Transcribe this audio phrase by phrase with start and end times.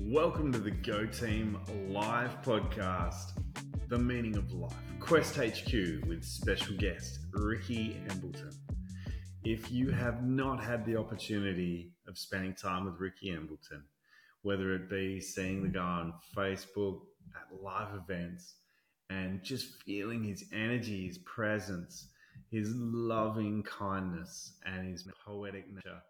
[0.00, 3.32] Welcome to the Go Team Live podcast,
[3.88, 5.72] The Meaning of Life, Quest HQ
[6.06, 8.52] with special guest Ricky Embleton.
[9.44, 13.82] If you have not had the opportunity of spending time with Ricky Embleton,
[14.42, 17.00] whether it be seeing the guy on Facebook,
[17.34, 18.54] at live events,
[19.10, 22.06] and just feeling his energy, his presence,
[22.50, 26.02] his loving kindness, and his poetic nature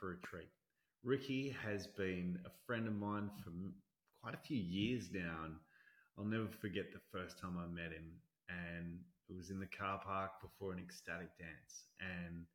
[0.00, 0.48] for a treat.
[1.04, 3.50] Ricky has been a friend of mine for
[4.22, 5.48] quite a few years now.
[6.16, 8.06] I'll never forget the first time I met him.
[8.48, 11.90] And it was in the car park before an ecstatic dance.
[11.98, 12.46] And,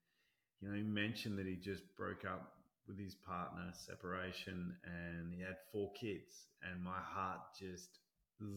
[0.62, 2.54] you know, he mentioned that he just broke up
[2.88, 6.48] with his partner, separation, and he had four kids.
[6.64, 8.00] And my heart just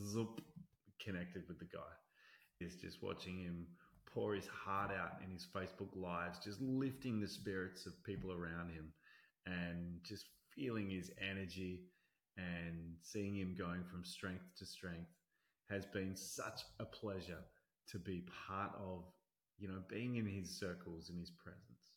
[0.06, 0.40] zoop
[1.04, 1.92] connected with the guy.
[2.60, 3.66] It's just watching him
[4.14, 8.70] pour his heart out in his Facebook lives, just lifting the spirits of people around
[8.70, 8.92] him
[9.50, 11.82] and just feeling his energy
[12.36, 15.10] and seeing him going from strength to strength
[15.68, 17.44] has been such a pleasure
[17.88, 19.04] to be part of,
[19.58, 21.90] you know, being in his circles and his presence.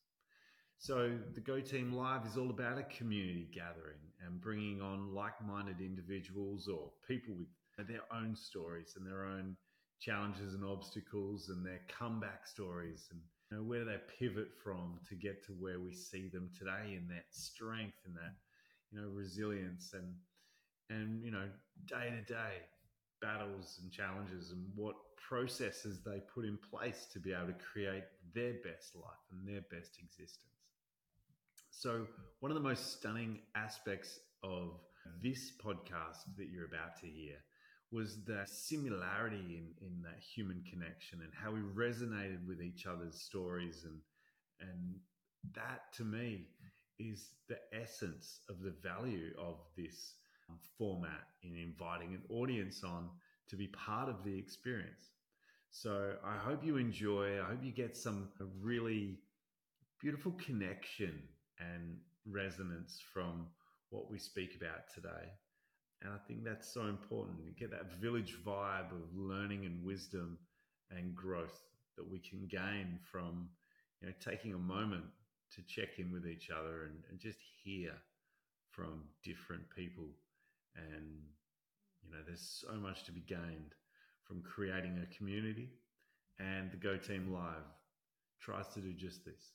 [0.78, 5.80] So the Go Team Live is all about a community gathering and bringing on like-minded
[5.80, 9.56] individuals or people with their own stories and their own
[10.00, 13.22] challenges and obstacles and their comeback stories and
[13.54, 17.08] know, where do they pivot from to get to where we see them today in
[17.10, 18.36] that strength and that,
[18.92, 20.14] you know, resilience and,
[20.90, 21.48] and, you know,
[21.88, 22.62] day to day
[23.22, 28.04] battles and challenges and what processes they put in place to be able to create
[28.34, 30.40] their best life and their best existence.
[31.72, 32.06] So,
[32.40, 34.80] one of the most stunning aspects of
[35.22, 37.36] this podcast that you're about to hear
[37.94, 43.22] was the similarity in, in that human connection and how we resonated with each other's
[43.22, 44.00] stories and
[44.60, 44.96] and
[45.54, 46.48] that to me
[47.00, 50.16] is the essence of the value of this
[50.50, 53.10] um, format in inviting an audience on
[53.50, 55.12] to be part of the experience.
[55.72, 57.42] So I hope you enjoy.
[57.42, 58.30] I hope you get some
[58.62, 59.18] really
[60.00, 61.22] beautiful connection
[61.60, 63.48] and resonance from
[63.90, 65.30] what we speak about today.
[66.04, 67.38] And I think that's so important.
[67.46, 70.38] You get that village vibe of learning and wisdom
[70.92, 71.62] and growth
[71.98, 73.50] that we can gain from,
[74.02, 75.06] you know, taking a moment
[75.56, 77.94] to check in with each other and, and just hear
[78.70, 80.10] from different people.
[80.76, 81.22] And,
[82.04, 83.74] you know, there's so much to be gained
[84.24, 85.70] from creating a community.
[86.40, 87.64] And the Go Team Live
[88.42, 89.54] tries to do just this.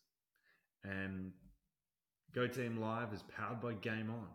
[0.85, 1.33] And
[2.35, 4.29] Go Team Live is powered by GAIM ON.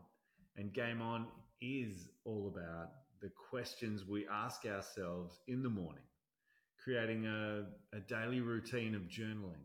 [0.58, 1.26] And GAIM ON
[1.64, 2.90] is all about
[3.22, 6.04] the questions we ask ourselves in the morning,
[6.84, 7.64] creating a,
[7.96, 9.64] a daily routine of journaling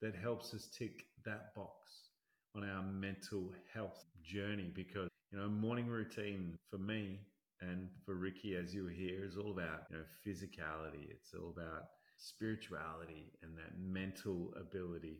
[0.00, 2.08] that helps us tick that box
[2.56, 4.70] on our mental health journey.
[4.74, 7.20] Because, you know, morning routine for me
[7.60, 11.10] and for Ricky, as you hear, is all about, you know, physicality.
[11.10, 11.84] It's all about
[12.16, 15.18] spirituality and that mental ability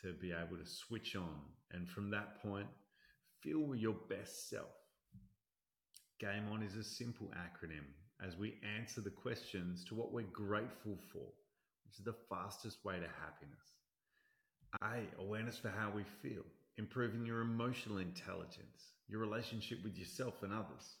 [0.00, 1.40] to be able to switch on.
[1.72, 2.68] And from that point,
[3.42, 4.79] feel your best self
[6.20, 7.86] GAIM ON is a simple acronym
[8.22, 11.32] as we answer the questions to what we're grateful for,
[11.86, 13.78] which is the fastest way to happiness.
[14.82, 16.42] A, awareness for how we feel,
[16.76, 20.96] improving your emotional intelligence, your relationship with yourself and others.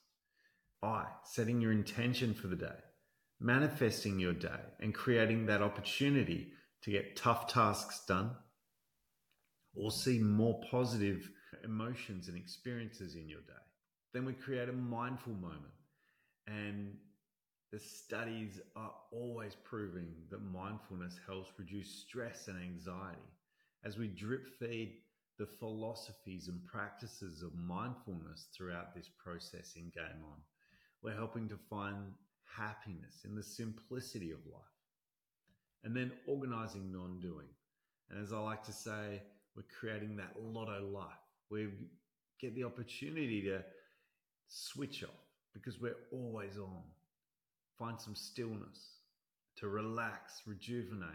[0.82, 2.78] I, setting your intention for the day,
[3.38, 6.52] manifesting your day, and creating that opportunity
[6.82, 8.30] to get tough tasks done
[9.74, 11.30] or see more positive
[11.62, 13.69] emotions and experiences in your day.
[14.12, 15.72] Then we create a mindful moment.
[16.46, 16.96] And
[17.72, 23.18] the studies are always proving that mindfulness helps reduce stress and anxiety.
[23.84, 24.94] As we drip feed
[25.38, 30.38] the philosophies and practices of mindfulness throughout this process in GAIM ON,
[31.02, 31.96] we're helping to find
[32.44, 34.62] happiness in the simplicity of life.
[35.84, 37.46] And then organizing non doing.
[38.10, 39.22] And as I like to say,
[39.56, 41.06] we're creating that lotto life.
[41.50, 41.68] We
[42.40, 43.62] get the opportunity to
[44.50, 45.10] switch off
[45.54, 46.82] because we're always on.
[47.78, 48.98] Find some stillness
[49.56, 51.08] to relax, rejuvenate,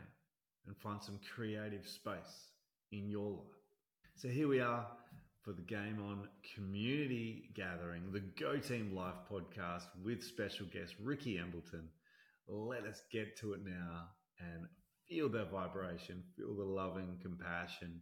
[0.66, 2.52] and find some creative space
[2.92, 3.62] in your life.
[4.16, 4.88] So here we are
[5.44, 11.38] for the GAIM ON community gathering, the Go Team Live podcast with special guest Ricky
[11.38, 11.90] Embleton.
[12.48, 14.06] Let us get to it now
[14.40, 14.66] and
[15.08, 18.02] feel that vibration, feel the loving compassion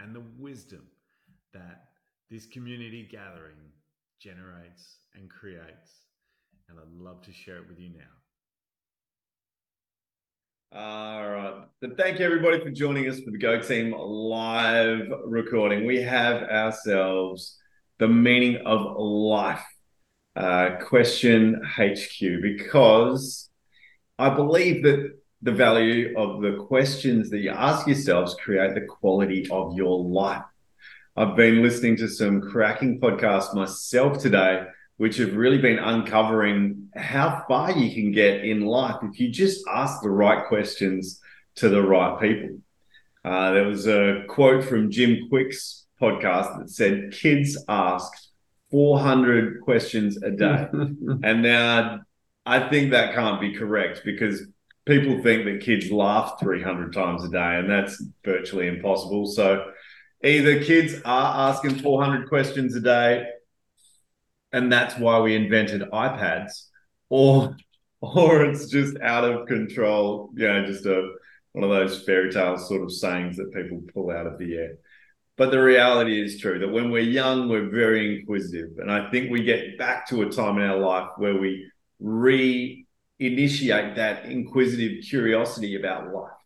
[0.00, 0.86] and the wisdom
[1.52, 1.88] that
[2.30, 3.72] this community gathering
[4.20, 6.06] generates, and creates.
[6.68, 8.04] And I'd love to share it with you now.
[10.70, 11.54] All right.
[11.80, 15.86] So thank you everybody for joining us for the Go Team live recording.
[15.86, 17.56] We have ourselves
[17.98, 19.64] the meaning of life.
[20.36, 23.50] Uh, question HQ, because
[24.20, 29.48] I believe that the value of the questions that you ask yourselves create the quality
[29.50, 30.44] of your life.
[31.18, 34.66] I've been listening to some cracking podcasts myself today,
[34.98, 39.66] which have really been uncovering how far you can get in life if you just
[39.68, 41.20] ask the right questions
[41.56, 42.60] to the right people.
[43.24, 48.12] Uh, there was a quote from Jim Kwik's podcast that said, Kids ask
[48.70, 50.68] 400 questions a day.
[50.72, 51.98] and now
[52.46, 54.46] I think that can't be correct because
[54.86, 59.26] people think that kids laugh 300 times a day, and that's virtually impossible.
[59.26, 59.72] So
[60.22, 63.26] either kids are asking 400 questions a day,
[64.52, 66.66] and that's why we invented iPads,
[67.08, 67.56] or
[68.00, 70.30] or it's just out of control.
[70.34, 71.12] You know, just a
[71.52, 74.76] one of those fairy tale sort of sayings that people pull out of the air.
[75.36, 78.78] But the reality is true that when we're young, we're very inquisitive.
[78.78, 82.86] And I think we get back to a time in our life where we re
[83.20, 86.37] initiate that inquisitive curiosity about life.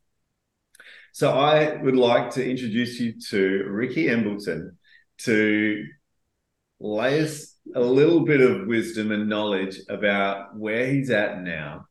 [1.12, 4.76] So I would like to introduce you to Ricky Embleton
[5.18, 5.84] to
[6.80, 11.86] lay us a little bit of wisdom and knowledge about where he's at now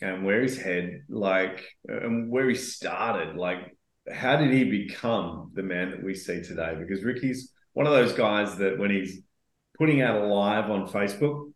[0.00, 3.36] and where his head like and where he started.
[3.36, 3.76] Like
[4.12, 6.76] how did he become the man that we see today?
[6.78, 9.20] Because ricky's one of those guys that when he's
[9.78, 11.52] putting out a live on facebook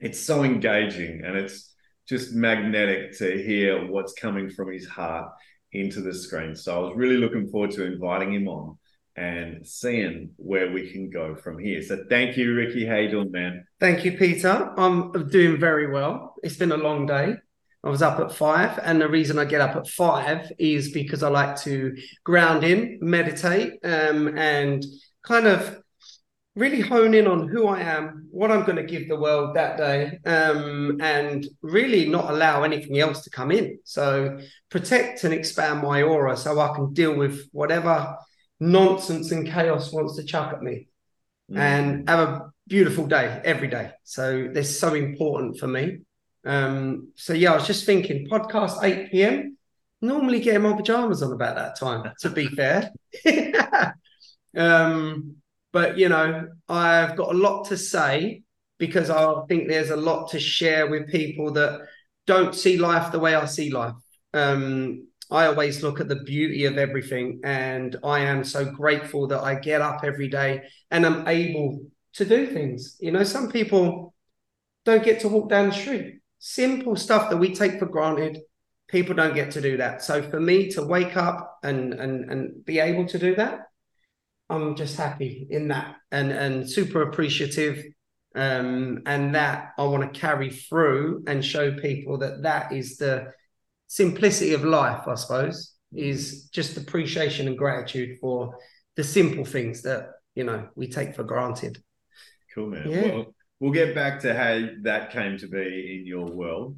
[0.00, 1.72] it's so engaging and it's
[2.08, 5.30] just magnetic to hear what's coming from his heart
[5.72, 8.76] into the screen so i was really looking forward to inviting him on
[9.16, 11.82] and seeing where we can go from here.
[11.82, 12.86] So thank you, Ricky.
[12.86, 13.66] How you doing, man?
[13.78, 14.72] Thank you, Peter.
[14.76, 16.34] I'm doing very well.
[16.42, 17.36] It's been a long day.
[17.84, 21.22] I was up at five, and the reason I get up at five is because
[21.22, 24.84] I like to ground in, meditate, um, and
[25.24, 25.81] kind of
[26.54, 29.78] really hone in on who I am, what I'm going to give the world that
[29.78, 33.78] day, um, and really not allow anything else to come in.
[33.84, 34.38] So
[34.68, 38.16] protect and expand my aura so I can deal with whatever
[38.60, 40.88] nonsense and chaos wants to chuck at me
[41.50, 41.58] mm.
[41.58, 43.92] and have a beautiful day every day.
[44.04, 46.00] So this is so important for me.
[46.44, 49.56] Um, so yeah, I was just thinking podcast 8 p.m.
[50.00, 52.90] Normally getting my pajamas on about that time, to be fair.
[54.56, 55.36] um,
[55.72, 58.42] but you know, I've got a lot to say
[58.78, 61.80] because I think there's a lot to share with people that
[62.26, 63.94] don't see life the way I see life.
[64.34, 67.40] Um, I always look at the beauty of everything.
[67.42, 71.80] And I am so grateful that I get up every day and I'm able
[72.14, 72.96] to do things.
[73.00, 74.14] You know, some people
[74.84, 76.20] don't get to walk down the street.
[76.38, 78.38] Simple stuff that we take for granted.
[78.88, 80.02] People don't get to do that.
[80.02, 83.60] So for me to wake up and and and be able to do that,
[84.52, 87.84] I'm just happy in that and and super appreciative.
[88.34, 93.30] Um, and that I want to carry through and show people that that is the
[93.88, 98.56] simplicity of life, I suppose, is just appreciation and gratitude for
[98.96, 101.82] the simple things that you know we take for granted.
[102.54, 102.90] Cool, man.
[102.90, 103.02] Yeah.
[103.02, 106.76] Well, we'll get back to how that came to be in your world.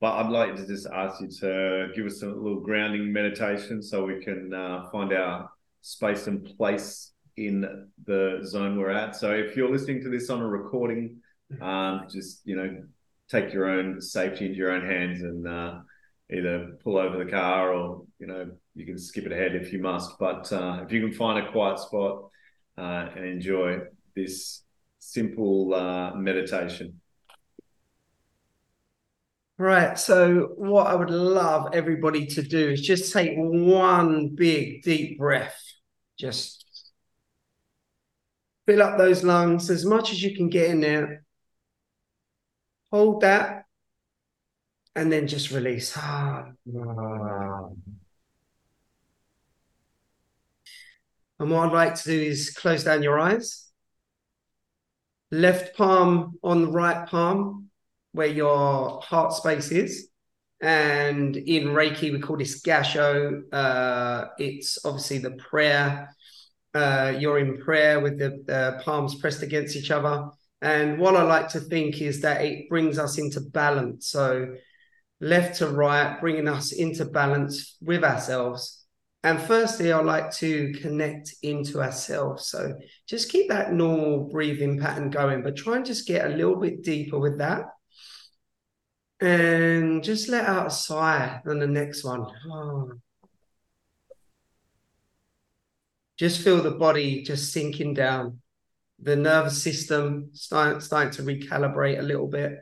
[0.00, 4.06] But I'd like to just ask you to give us a little grounding meditation so
[4.06, 5.50] we can uh, find our
[5.82, 9.16] space and place in the zone we're at.
[9.16, 11.20] So if you're listening to this on a recording,
[11.60, 12.82] um, just you know,
[13.28, 15.78] take your own safety into your own hands and uh,
[16.32, 19.80] either pull over the car or you know you can skip it ahead if you
[19.80, 20.18] must.
[20.18, 22.30] But uh, if you can find a quiet spot
[22.78, 23.80] uh, and enjoy
[24.14, 24.62] this
[24.98, 27.00] simple uh, meditation.
[29.58, 29.98] Right.
[29.98, 35.60] So, what I would love everybody to do is just take one big, deep breath.
[36.20, 36.66] Just
[38.66, 41.24] fill up those lungs as much as you can get in there.
[42.92, 43.64] Hold that
[44.94, 45.98] and then just release.
[51.38, 53.70] And what I'd like to do is close down your eyes.
[55.30, 57.70] Left palm on the right palm,
[58.12, 60.09] where your heart space is.
[60.60, 63.42] And in Reiki, we call this Gasho.
[63.52, 66.14] Uh, it's obviously the prayer.
[66.74, 70.28] Uh, you're in prayer with the uh, palms pressed against each other.
[70.62, 74.08] And what I like to think is that it brings us into balance.
[74.08, 74.56] So
[75.20, 78.84] left to right, bringing us into balance with ourselves.
[79.22, 82.46] And firstly, I like to connect into ourselves.
[82.46, 82.74] So
[83.06, 86.82] just keep that normal breathing pattern going, but try and just get a little bit
[86.82, 87.64] deeper with that.
[89.20, 92.26] And just let out a sigh on the next one.
[92.50, 92.92] Oh.
[96.18, 98.40] Just feel the body just sinking down.
[99.02, 102.58] the nervous system start, starting to recalibrate a little bit.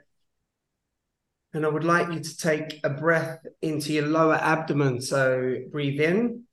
[1.53, 5.01] And I would like you to take a breath into your lower abdomen.
[5.01, 6.45] So breathe in,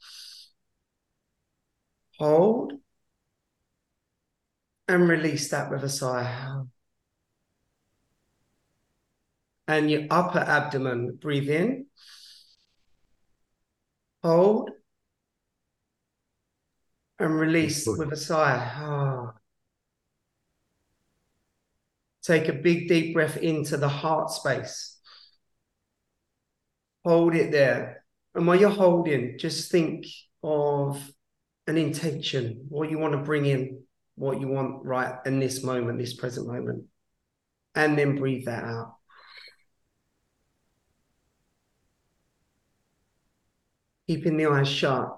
[2.17, 2.74] hold,
[4.88, 6.63] and release that with a sigh.
[9.67, 11.88] And your upper abdomen, breathe in,
[14.24, 14.69] hold,
[17.17, 18.72] and release with a sigh.
[18.75, 19.34] Ah.
[22.24, 25.00] Take a big deep breath into the heart space.
[27.03, 28.03] Hold it there.
[28.34, 30.05] And while you're holding, just think
[30.43, 31.12] of
[31.67, 33.84] an intention, what you want to bring in,
[34.15, 36.86] what you want right in this moment, this present moment.
[37.75, 38.95] And then breathe that out.
[44.07, 45.17] Keeping the eyes shut.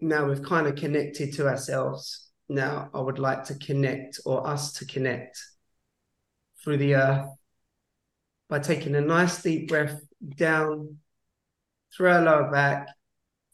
[0.00, 2.28] Now we've kind of connected to ourselves.
[2.48, 5.38] Now I would like to connect or us to connect
[6.62, 7.28] through the earth
[8.48, 10.00] by taking a nice deep breath
[10.36, 10.98] down
[11.96, 12.88] through our lower back,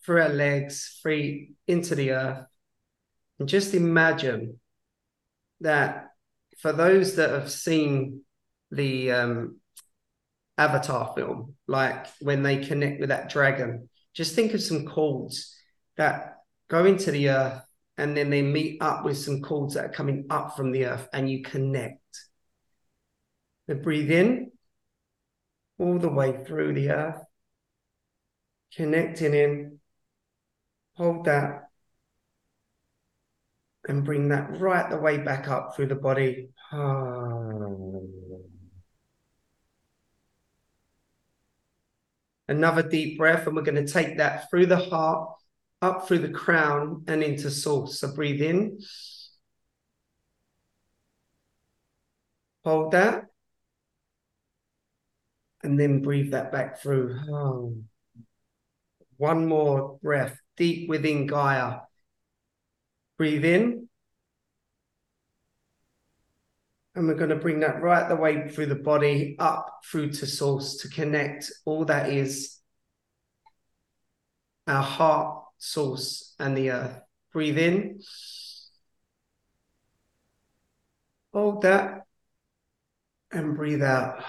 [0.04, 2.46] through our legs, free into the earth.
[3.38, 4.58] And just imagine
[5.60, 6.08] that
[6.58, 8.22] for those that have seen
[8.70, 9.60] the um,
[10.56, 15.54] Avatar film, like when they connect with that dragon, just think of some cords
[15.96, 16.38] that
[16.68, 17.62] go into the earth
[17.96, 21.08] and then they meet up with some cords that are coming up from the earth
[21.12, 22.00] and you connect.
[23.66, 24.52] Then breathe in
[25.78, 27.22] all the way through the earth,
[28.74, 29.80] connecting in.
[30.94, 31.68] Hold that
[33.86, 36.50] and bring that right the way back up through the body.
[36.72, 37.28] Ah.
[42.48, 45.30] Another deep breath, and we're going to take that through the heart,
[45.82, 48.00] up through the crown, and into source.
[48.00, 48.80] So breathe in.
[52.64, 53.28] Hold that
[55.62, 57.18] and then breathe that back through.
[57.30, 57.76] Oh.
[59.16, 61.80] One more breath deep within Gaia.
[63.16, 63.87] Breathe in.
[66.98, 70.26] And we're going to bring that right the way through the body, up through to
[70.26, 72.58] source to connect all that is
[74.66, 77.00] our heart, source, and the earth.
[77.32, 78.00] Breathe in.
[81.32, 82.06] Hold that.
[83.30, 84.20] And breathe out.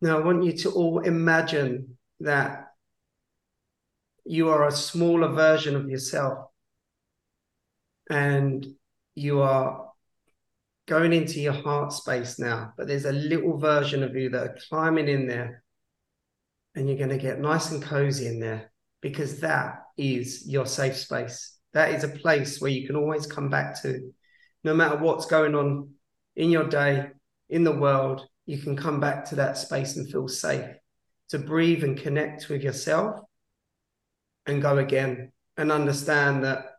[0.00, 2.68] Now, I want you to all imagine that
[4.24, 6.51] you are a smaller version of yourself
[8.12, 8.66] and
[9.14, 9.90] you are
[10.86, 14.58] going into your heart space now, but there's a little version of you that are
[14.68, 15.64] climbing in there
[16.74, 20.96] and you're going to get nice and cozy in there because that is your safe
[20.96, 21.58] space.
[21.72, 24.12] That is a place where you can always come back to
[24.62, 25.94] no matter what's going on
[26.36, 27.08] in your day,
[27.48, 30.68] in the world, you can come back to that space and feel safe
[31.30, 33.20] to breathe and connect with yourself
[34.44, 36.71] and go again and understand that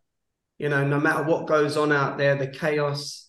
[0.57, 3.23] you know no matter what goes on out there the chaos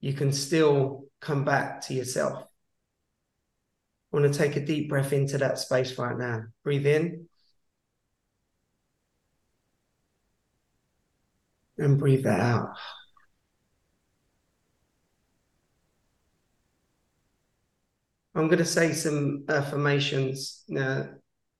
[0.00, 2.44] you can still come back to yourself.
[4.12, 6.44] I want to take a deep breath into that space right now.
[6.64, 7.26] Breathe in.
[11.76, 12.70] And breathe that out.
[18.34, 20.64] I'm going to say some affirmations.
[20.68, 21.08] Now,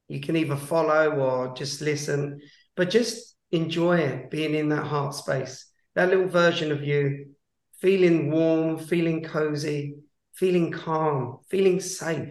[0.07, 2.41] you can either follow or just listen,
[2.77, 7.31] but just enjoy being in that heart space, that little version of you,
[7.81, 9.97] feeling warm, feeling cozy,
[10.35, 12.31] feeling calm, feeling safe.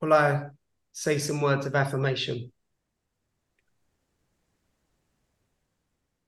[0.00, 0.48] Will I
[0.92, 2.52] say some words of affirmation?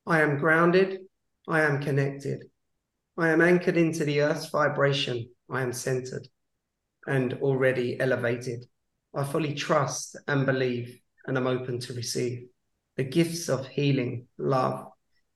[0.06, 1.00] I am grounded.
[1.46, 2.44] I am connected.
[3.16, 5.28] I am anchored into the earth's vibration.
[5.50, 6.28] I am centered
[7.06, 8.64] and already elevated.
[9.14, 12.48] I fully trust and believe, and I'm open to receive
[12.98, 14.84] the gifts of healing, love,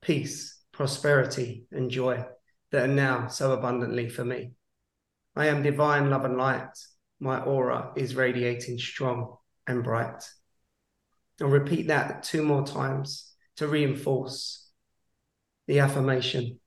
[0.03, 2.25] peace, prosperity, and joy
[2.73, 4.51] that are now so abundantly for me.
[5.37, 6.77] I am divine love and light.
[7.21, 9.37] My aura is radiating strong
[9.69, 10.25] and bright.
[11.41, 14.69] I'll repeat that two more times to reinforce
[15.69, 16.59] the affirmation.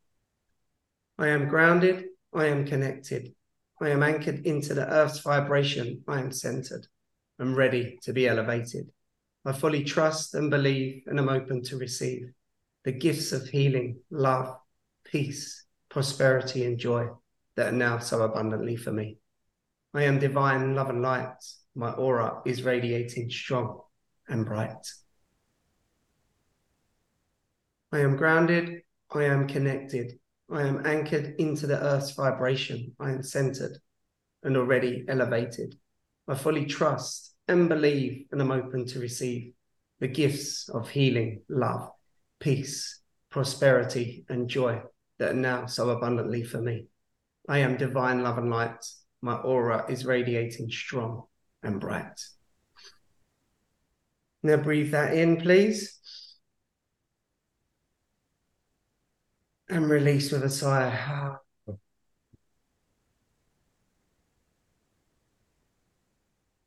[1.18, 2.06] I am grounded.
[2.34, 3.34] I am connected.
[3.82, 6.04] I am anchored into the earth's vibration.
[6.08, 6.88] I am centered.
[7.38, 8.88] I'm ready to be elevated.
[9.48, 12.32] I fully trust and believe and am open to receive
[12.84, 14.56] the gifts of healing, love,
[15.04, 17.10] peace, prosperity, and joy
[17.56, 19.20] that are now so abundantly for me.
[19.94, 21.38] I am divine love and light.
[21.76, 23.82] My aura is radiating strong
[24.28, 24.92] and bright.
[27.92, 28.82] I am grounded.
[29.14, 30.20] I am connected.
[30.52, 32.96] I am anchored into the earth's vibration.
[33.00, 33.78] I am centered
[34.44, 35.76] and already elevated.
[36.28, 39.54] I fully trust and believe and I'm open to receive
[40.00, 41.90] the gifts of healing, love,
[42.40, 44.82] peace, prosperity, and joy
[45.20, 46.88] that are now so abundantly for me.
[47.48, 48.86] I am divine love and light.
[49.22, 51.24] My aura is radiating strong
[51.64, 52.20] and bright.
[54.44, 56.00] Now breathe that in, please.
[59.70, 61.38] And release with a sigh.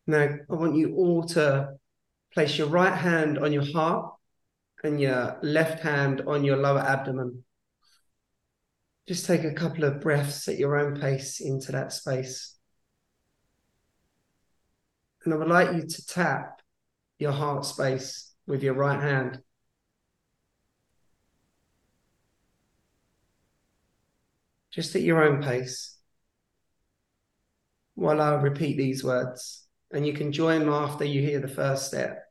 [0.09, 1.75] Now, I want you all to
[2.33, 4.15] place your right hand on your heart
[4.83, 7.45] and your left hand on your lower abdomen.
[9.07, 12.57] Just take a couple of breaths at your own pace into that space.
[15.25, 16.63] And I would like you to tap
[17.19, 19.43] your heart space with your right hand.
[24.71, 25.99] Just at your own pace.
[27.95, 32.25] While I repeat these words, and you can join after you hear the first step.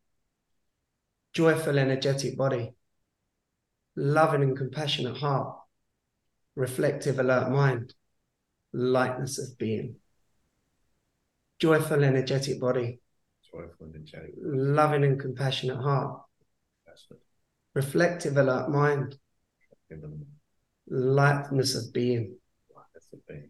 [1.33, 2.73] Joyful, energetic body,
[3.95, 5.57] loving and compassionate heart,
[6.55, 7.93] reflective, alert mind,
[8.73, 9.95] lightness of being.
[11.59, 12.99] Joyful, energetic body,
[13.51, 14.33] Joyful, energetic.
[14.37, 16.21] loving and compassionate heart,
[17.73, 19.17] reflective, alert mind,
[20.87, 22.35] lightness of being.
[22.75, 23.49] lightness of being.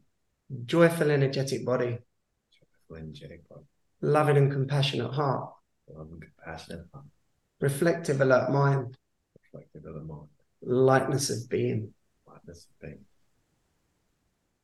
[0.65, 1.99] Joyful, energetic body,
[2.89, 3.63] Joyful, energetic, body.
[4.01, 5.51] Loving and compassionate heart,
[5.87, 7.05] love and compassionate, heart,
[7.59, 8.97] reflective, alert mind,
[9.43, 10.27] reflective the mind,
[10.61, 11.93] lightness of being.
[12.27, 12.99] lightness of being.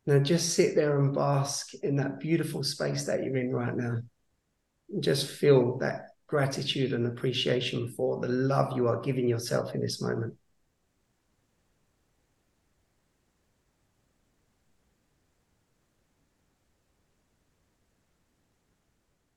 [0.05, 3.97] Now just sit there and bask in that beautiful space that you're in right now.
[4.89, 9.81] And just feel that gratitude and appreciation for the love you are giving yourself in
[9.81, 10.33] this moment.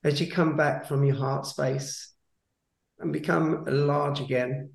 [0.07, 2.15] As you come back from your heart space
[3.01, 4.71] and become large again,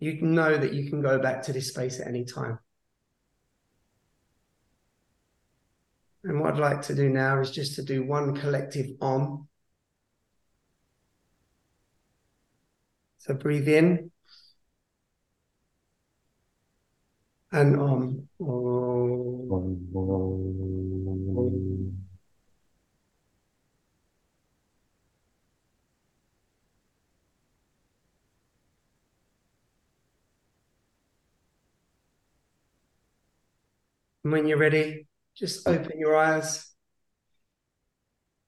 [0.00, 2.58] you know that you can go back to this space at any time.
[6.24, 9.46] And what I'd like to do now is just to do one collective om.
[13.18, 14.10] So breathe in
[17.52, 18.28] and om.
[18.40, 18.96] Om.
[34.26, 36.74] And when you're ready, just open your eyes.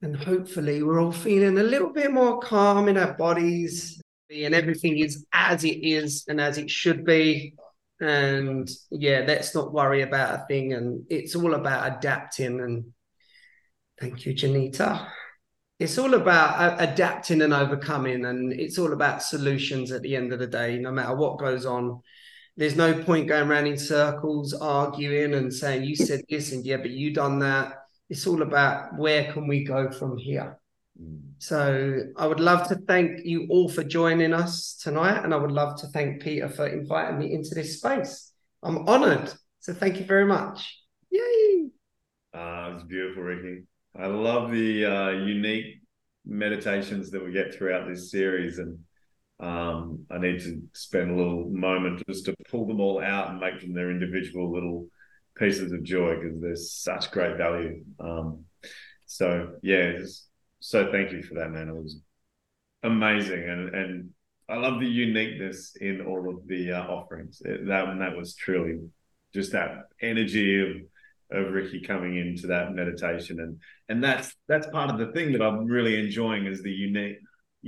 [0.03, 4.99] And hopefully, we're all feeling a little bit more calm in our bodies, and everything
[4.99, 7.55] is as it is and as it should be.
[8.01, 10.73] And yeah, let's not worry about a thing.
[10.73, 12.59] And it's all about adapting.
[12.61, 12.87] And
[14.01, 15.09] thank you, Janita.
[15.79, 18.25] It's all about adapting and overcoming.
[18.25, 21.67] And it's all about solutions at the end of the day, no matter what goes
[21.67, 22.01] on
[22.59, 26.77] there's no point going around in circles arguing and saying you said this and yeah
[26.77, 27.75] but you done that.
[28.11, 30.59] It's all about where can we go from here.
[31.01, 31.21] Mm.
[31.39, 35.53] so i would love to thank you all for joining us tonight and i would
[35.53, 38.33] love to thank peter for inviting me into this space.
[38.63, 39.33] I'm honored.
[39.61, 40.77] So thank you very much.
[41.11, 41.69] Yay!
[42.35, 43.65] Ah, it's beautiful, Ricky.
[43.99, 45.81] I love the uh, unique
[46.25, 48.79] meditations that we get throughout this series, and
[49.41, 53.39] um, I need to spend a little moment just to pull them all out and
[53.41, 54.89] make them their individual little
[55.37, 57.85] pieces of joy because there's such great value.
[58.01, 58.45] Um,
[59.07, 60.25] so yeah, just-
[60.61, 61.69] so thank you for that, man.
[61.69, 62.01] It was
[62.83, 64.11] amazing, and and
[64.49, 67.41] I love the uniqueness in all of the uh, offerings.
[67.45, 68.81] It- that that was truly
[69.33, 70.77] just that energy of
[71.31, 75.43] of Ricky coming into that meditation and and that's that's part of the thing that
[75.43, 77.19] I'm really enjoying is the unique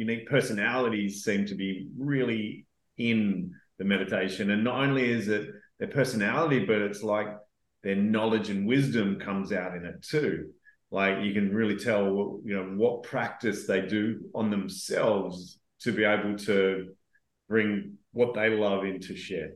[0.00, 4.50] unique personalities seem to be really in the meditation.
[4.50, 7.28] And not only is it their personality but it's like
[7.82, 10.52] their knowledge and wisdom comes out in it too.
[10.90, 15.92] Like you can really tell what, you know what practice they do on themselves to
[15.92, 16.94] be able to
[17.48, 19.50] bring what they love in to share.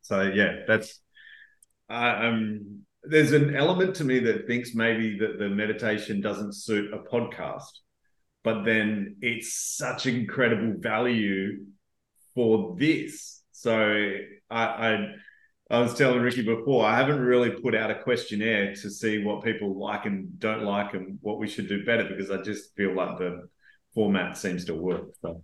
[0.00, 1.00] So yeah that's
[1.88, 6.94] I um there's an element to me that thinks maybe that the meditation doesn't suit
[6.94, 7.72] a podcast,
[8.44, 11.64] but then it's such incredible value
[12.34, 13.42] for this.
[13.52, 14.16] So
[14.50, 15.06] I, I
[15.70, 19.42] I was telling Ricky before, I haven't really put out a questionnaire to see what
[19.42, 22.94] people like and don't like and what we should do better because I just feel
[22.94, 23.48] like the
[23.94, 25.06] format seems to work.
[25.22, 25.42] So,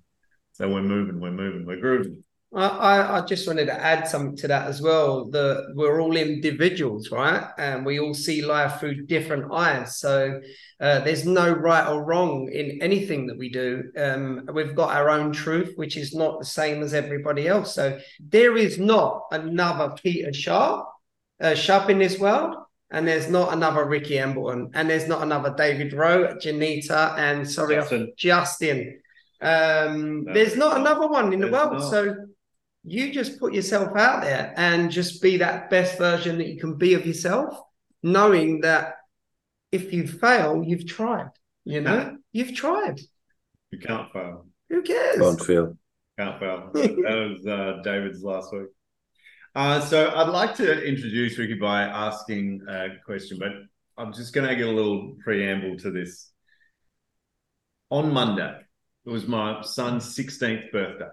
[0.53, 2.23] so we're moving, we're moving, we're grooving.
[2.53, 5.27] I, I just wanted to add something to that as well.
[5.27, 7.49] That we're all individuals, right?
[7.59, 9.99] And we all see life through different eyes.
[9.99, 10.41] So
[10.81, 13.85] uh, there's no right or wrong in anything that we do.
[13.97, 17.73] Um, we've got our own truth, which is not the same as everybody else.
[17.75, 20.89] So there is not another Peter Sharp,
[21.41, 22.57] uh, Sharp in this world.
[22.93, 27.77] And there's not another Ricky Embleton, and there's not another David Rowe, Janita, and sorry,
[27.77, 28.13] Justin.
[28.17, 29.01] Justin.
[29.41, 31.75] Um, no, there's not another one in the world.
[31.75, 31.89] Not.
[31.89, 32.17] So
[32.85, 36.77] you just put yourself out there and just be that best version that you can
[36.77, 37.61] be of yourself,
[38.03, 38.95] knowing that
[39.71, 41.31] if you fail, you've tried.
[41.65, 43.01] You know, you've tried.
[43.71, 44.47] You can't fail.
[44.71, 45.19] Who cares?
[45.19, 45.79] Can't fail.
[46.19, 46.71] Can't fail.
[46.75, 48.69] that was uh, David's last week.
[49.55, 53.53] Uh, so I'd like to introduce Ricky by asking a question, but
[53.99, 56.31] I'm just going to give a little preamble to this.
[57.91, 58.57] On Monday,
[59.05, 61.09] it was my son's 16th birthday.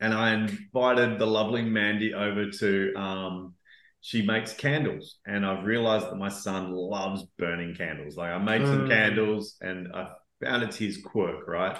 [0.00, 3.54] And I invited the lovely Mandy over to, um,
[4.00, 5.18] she makes candles.
[5.26, 8.16] And I've realized that my son loves burning candles.
[8.16, 8.88] Like I made some mm.
[8.88, 10.08] candles and I
[10.42, 11.78] found it's his quirk, right?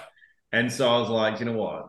[0.51, 1.87] And so I was like, you know what?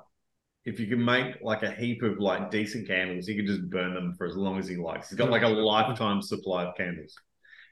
[0.64, 3.94] If you can make like a heap of like decent candles, he can just burn
[3.94, 5.10] them for as long as he likes.
[5.10, 7.14] He's got like a lifetime supply of candles.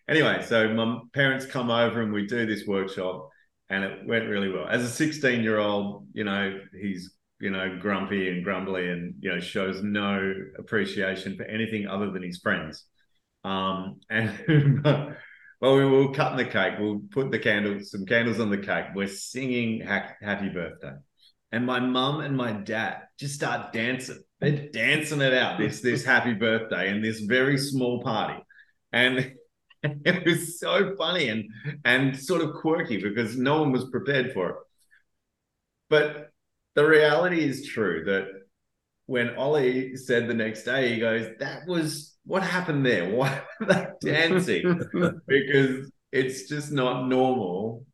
[0.09, 3.31] Anyway, so my parents come over and we do this workshop
[3.71, 4.67] and it went really well.
[4.67, 9.33] As a 16 year old, you know, he's you know grumpy and grumbly and you
[9.33, 12.85] know shows no appreciation for anything other than his friends.
[13.45, 14.85] Um, and
[15.61, 16.75] well, we were cutting the cake.
[16.79, 18.87] We'll put the candles, some candles on the cake.
[18.95, 20.95] We're singing "Happy Birthday,"
[21.53, 24.23] and my mum and my dad just start dancing.
[24.41, 25.59] They're dancing it out.
[25.59, 28.43] This this happy birthday in this very small party,
[28.93, 29.33] and
[29.83, 31.45] it was so funny and
[31.85, 34.57] and sort of quirky because no one was prepared for it.
[35.89, 36.30] But
[36.81, 38.27] the reality is true that
[39.05, 43.11] when Ollie said the next day, he goes, "That was what happened there.
[43.15, 44.81] Why were they dancing?
[45.27, 47.85] because it's just not normal."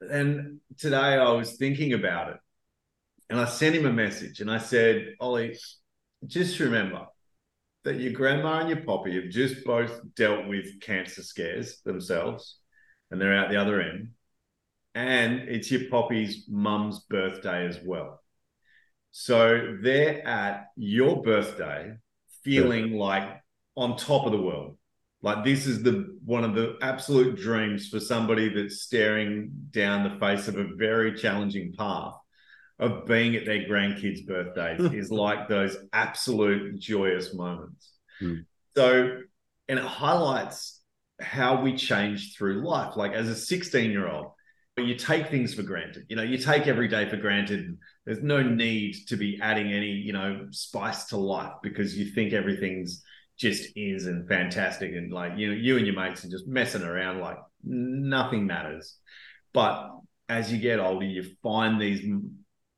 [0.00, 2.38] And today I was thinking about it,
[3.28, 5.56] and I sent him a message, and I said, "Ollie,
[6.26, 7.06] just remember."
[7.82, 12.58] that your grandma and your poppy have just both dealt with cancer scares themselves
[13.10, 14.10] and they're out the other end.
[14.94, 18.20] And it's your poppy's mum's birthday as well.
[19.12, 21.94] So they're at your birthday
[22.42, 23.40] feeling like
[23.76, 24.76] on top of the world.
[25.22, 30.18] Like this is the one of the absolute dreams for somebody that's staring down the
[30.18, 32.14] face of a very challenging path
[32.78, 37.92] of being at their grandkids' birthdays is like those absolute joyous moments.
[38.22, 38.46] Mm.
[38.74, 39.18] So,
[39.68, 40.80] and it highlights
[41.20, 42.96] how we change through life.
[42.96, 44.32] Like as a 16 year old,
[44.80, 46.04] you take things for granted.
[46.08, 47.78] You know, you take every day for granted.
[48.04, 52.32] There's no need to be adding any, you know, spice to life because you think
[52.32, 53.02] everything's
[53.38, 54.92] just is and fantastic.
[54.92, 58.96] And like, you know, you and your mates are just messing around like nothing matters.
[59.52, 59.90] But
[60.28, 62.02] as you get older, you find these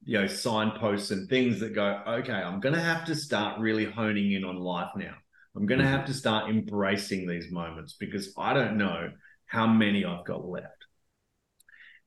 [0.04, 3.84] you know signposts and things that go okay i'm going to have to start really
[3.84, 5.14] honing in on life now
[5.54, 5.94] i'm going to mm-hmm.
[5.94, 9.10] have to start embracing these moments because i don't know
[9.46, 10.81] how many i've got left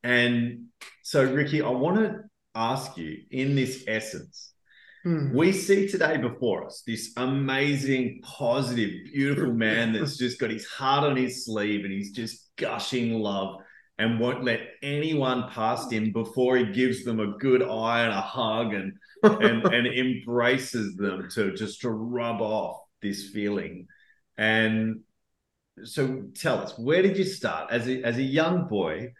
[0.05, 0.65] and
[1.03, 2.19] so ricky i want to
[2.55, 4.53] ask you in this essence
[5.03, 5.35] hmm.
[5.35, 11.03] we see today before us this amazing positive beautiful man that's just got his heart
[11.03, 13.57] on his sleeve and he's just gushing love
[13.97, 18.21] and won't let anyone past him before he gives them a good eye and a
[18.21, 23.87] hug and and, and embraces them to just to rub off this feeling.
[24.37, 25.01] And
[25.83, 29.13] so tell us, where did you start as a as a young boy?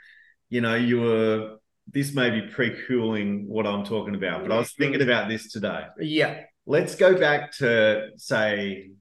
[0.49, 1.58] You know, you were
[1.91, 5.86] this may be pre-cooling what I'm talking about, but I was thinking about this today.
[5.99, 6.41] Yeah.
[6.65, 8.91] Let's go back to say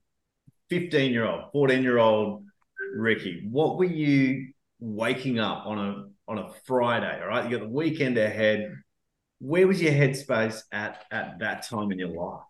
[0.68, 2.44] 15 year old, 14 year old
[2.94, 3.46] Ricky.
[3.50, 7.50] What were you waking up on a on a Friday, all right?
[7.50, 8.74] You got the weekend ahead.
[9.40, 12.40] Where was your headspace at at that time in your life?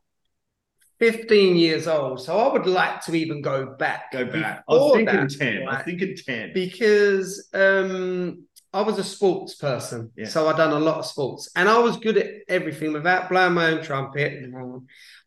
[1.01, 2.21] 15 years old.
[2.21, 4.13] So I would like to even go back.
[4.13, 4.65] Go back.
[4.69, 5.57] I was thinking that, 10.
[5.59, 5.69] Right?
[5.69, 6.53] I was thinking 10.
[6.55, 10.11] Because um I was a sports person.
[10.17, 10.27] Yeah.
[10.27, 11.49] So I done a lot of sports.
[11.55, 14.45] And I was good at everything without blowing my own trumpet.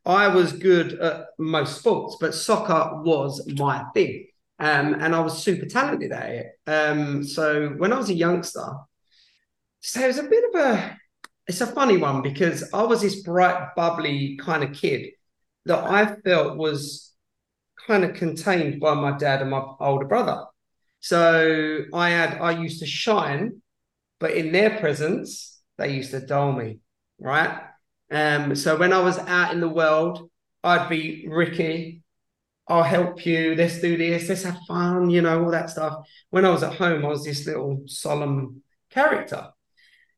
[0.06, 4.28] I was good at most sports, but soccer was my thing.
[4.60, 6.48] Um, and I was super talented at it.
[6.68, 8.68] Um, so when I was a youngster,
[9.80, 10.98] so it was a bit of a,
[11.48, 15.12] it's a funny one because I was this bright, bubbly kind of kid
[15.66, 17.14] that I felt was
[17.88, 20.44] kind of contained by my dad and my older brother.
[21.00, 23.62] So I had, I used to shine,
[24.20, 26.80] but in their presence, they used to dull me,
[27.20, 27.62] right?
[28.12, 30.30] Um, so when I was out in the world,
[30.64, 32.04] I'd be Ricky.
[32.68, 33.56] I'll help you.
[33.56, 34.28] Let's do this.
[34.28, 35.10] Let's have fun.
[35.10, 36.06] You know all that stuff.
[36.30, 39.50] When I was at home, I was this little solemn character.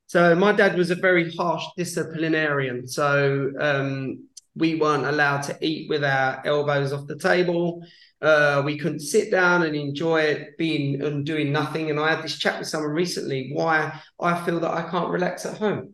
[0.07, 2.87] So my dad was a very harsh disciplinarian.
[2.87, 7.83] So um, we weren't allowed to eat with our elbows off the table.
[8.21, 11.89] Uh, we couldn't sit down and enjoy it being and doing nothing.
[11.89, 15.45] And I had this chat with someone recently why I feel that I can't relax
[15.45, 15.93] at home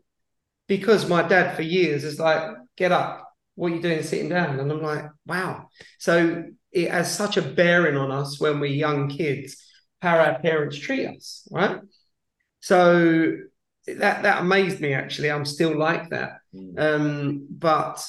[0.67, 4.59] because my dad for years is like, get up, what are you doing sitting down?
[4.59, 5.69] And I'm like, wow.
[5.99, 9.63] So it has such a bearing on us when we're young kids,
[10.01, 11.79] how our parents treat us, right?
[12.59, 13.37] So
[13.87, 15.31] that that amazed me actually.
[15.31, 16.39] I'm still like that.
[16.53, 16.79] Mm.
[16.79, 18.05] Um, but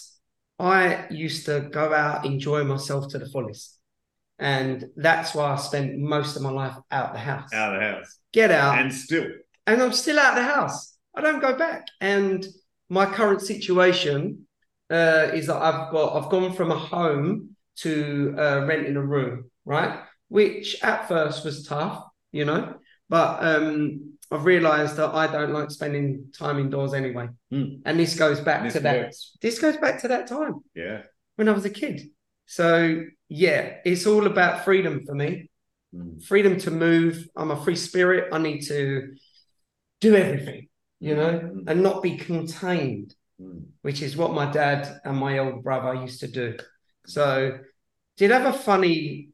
[0.58, 3.75] I used to go out, enjoy myself to the fullest.
[4.38, 7.52] And that's why I spent most of my life out the house.
[7.52, 8.18] Out of the house.
[8.32, 8.78] Get out.
[8.78, 9.26] And still.
[9.66, 10.96] and I'm still out of the house.
[11.14, 11.86] I don't go back.
[12.00, 12.46] And
[12.90, 14.46] my current situation
[14.90, 19.50] uh, is that I've got I've gone from a home to uh, renting a room,
[19.64, 20.00] right?
[20.28, 22.74] Which at first was tough, you know,
[23.08, 27.28] but um, I've realised that I don't like spending time indoors anyway.
[27.50, 27.76] Hmm.
[27.84, 29.14] And this goes back This to that.
[29.40, 31.02] This goes back to that time Yeah.
[31.36, 32.10] when I was a kid.
[32.46, 35.50] So yeah, it's all about freedom for me.
[35.94, 36.22] Mm.
[36.24, 37.28] Freedom to move.
[37.36, 38.32] I'm a free spirit.
[38.32, 39.14] I need to
[40.00, 40.68] do everything,
[41.00, 41.64] you know, Mm.
[41.68, 43.66] and not be contained, Mm.
[43.82, 46.56] which is what my dad and my older brother used to do.
[47.06, 47.58] So
[48.16, 49.30] did have a funny,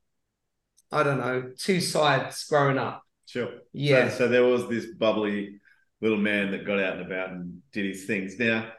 [0.91, 3.03] I don't know, two sides growing up.
[3.27, 3.51] Sure.
[3.73, 4.09] Yeah.
[4.09, 5.61] So, so there was this bubbly
[6.01, 8.39] little man that got out and about and did his things.
[8.39, 8.73] Now,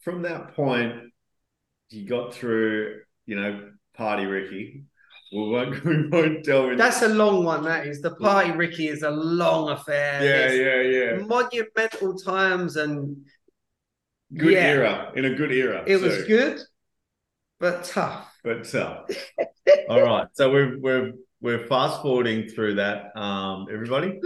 [0.00, 1.12] from that point,
[1.90, 4.84] you got through, you know, party Ricky.
[5.32, 7.62] We won't, we won't delve into That's a long one.
[7.62, 8.50] That is the party.
[8.50, 10.14] Ricky is a long affair.
[10.14, 11.24] Yeah, There's yeah, yeah.
[11.24, 13.16] Monumental times and
[14.36, 15.12] Good yeah, era.
[15.16, 15.82] In a good era.
[15.86, 16.60] It was good,
[17.58, 18.32] but tough.
[18.44, 19.10] But tough.
[19.88, 23.16] all right, so we're we're we're fast forwarding through that.
[23.16, 24.20] Um, everybody,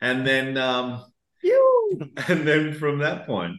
[0.00, 1.04] and then um,
[2.28, 3.56] and then from that point,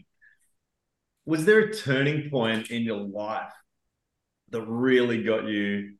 [1.25, 3.53] was there a turning point in your life
[4.51, 5.93] that really got you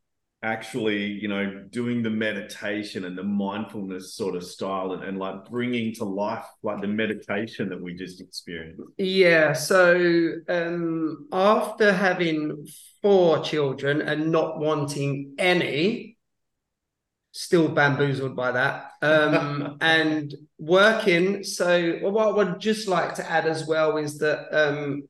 [0.44, 5.46] actually, you know, doing the meditation and the mindfulness sort of style and, and like
[5.50, 8.82] bringing to life like the meditation that we just experienced?
[8.98, 12.68] Yeah, so um, after having
[13.02, 16.18] four children and not wanting any,
[17.34, 21.44] still bamboozled by that, um, and working.
[21.44, 25.04] So, what I would just like to add as well is that um,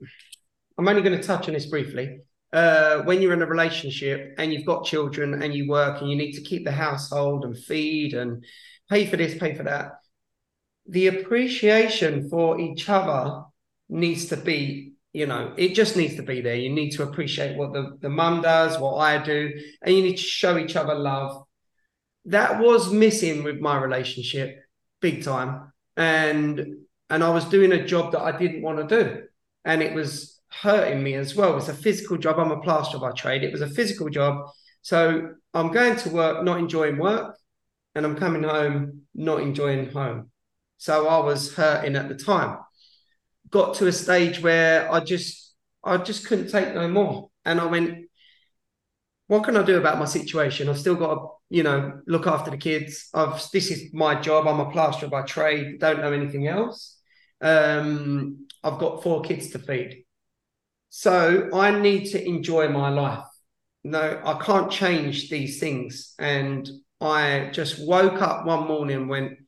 [0.78, 2.20] I'm only going to touch on this briefly.
[2.54, 6.18] Uh, when you're in a relationship and you've got children and you work and you
[6.18, 8.44] need to keep the household and feed and
[8.90, 9.94] pay for this, pay for that,
[10.88, 13.44] the appreciation for each other
[13.88, 16.56] needs to be, you know, it just needs to be there.
[16.56, 20.18] You need to appreciate what the, the mum does, what I do, and you need
[20.18, 21.44] to show each other love.
[22.26, 24.58] That was missing with my relationship
[25.02, 25.74] big time.
[25.98, 26.78] And
[27.10, 29.24] and I was doing a job that I didn't want to do.
[29.66, 31.58] And it was hurting me as well.
[31.58, 32.40] It's a physical job.
[32.40, 33.44] I'm a plasterer by trade.
[33.44, 34.50] It was a physical job.
[34.82, 37.38] So I'm going to work, not enjoying work,
[37.96, 40.32] and I'm coming home, not enjoying home.
[40.78, 42.58] So I was hurting at the time.
[43.50, 47.30] Got to a stage where I just I just couldn't take no more.
[47.46, 48.06] And I went,
[49.28, 50.70] what can I do about my situation?
[50.70, 53.10] I've still got to, you know, look after the kids.
[53.14, 54.48] I've this is my job.
[54.48, 56.98] I'm a plasterer by trade, don't know anything else.
[57.42, 60.06] Um, I've got four kids to feed.
[60.94, 63.24] So I need to enjoy my life.
[63.86, 66.14] No, I can't change these things.
[66.20, 69.40] And I just woke up one morning and went,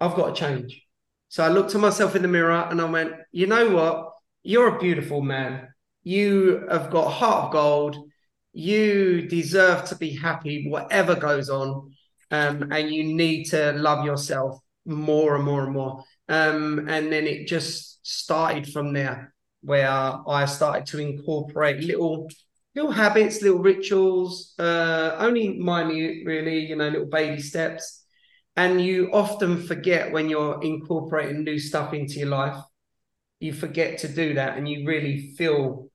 [0.00, 0.82] I've got to change.
[1.28, 4.12] So I looked at myself in the mirror and I went, you know what?
[4.44, 5.68] You're a beautiful man.
[6.04, 8.08] You have got heart of gold.
[8.52, 11.92] You deserve to be happy, whatever goes on.
[12.30, 16.04] Um, and you need to love yourself more and more and more.
[16.28, 22.28] Um, and then it just started from there, where I started to incorporate little
[22.74, 28.04] little habits, little rituals, uh, only minute, really, you know, little baby steps.
[28.54, 32.62] And you often forget when you're incorporating new stuff into your life,
[33.40, 35.90] you forget to do that, and you really feel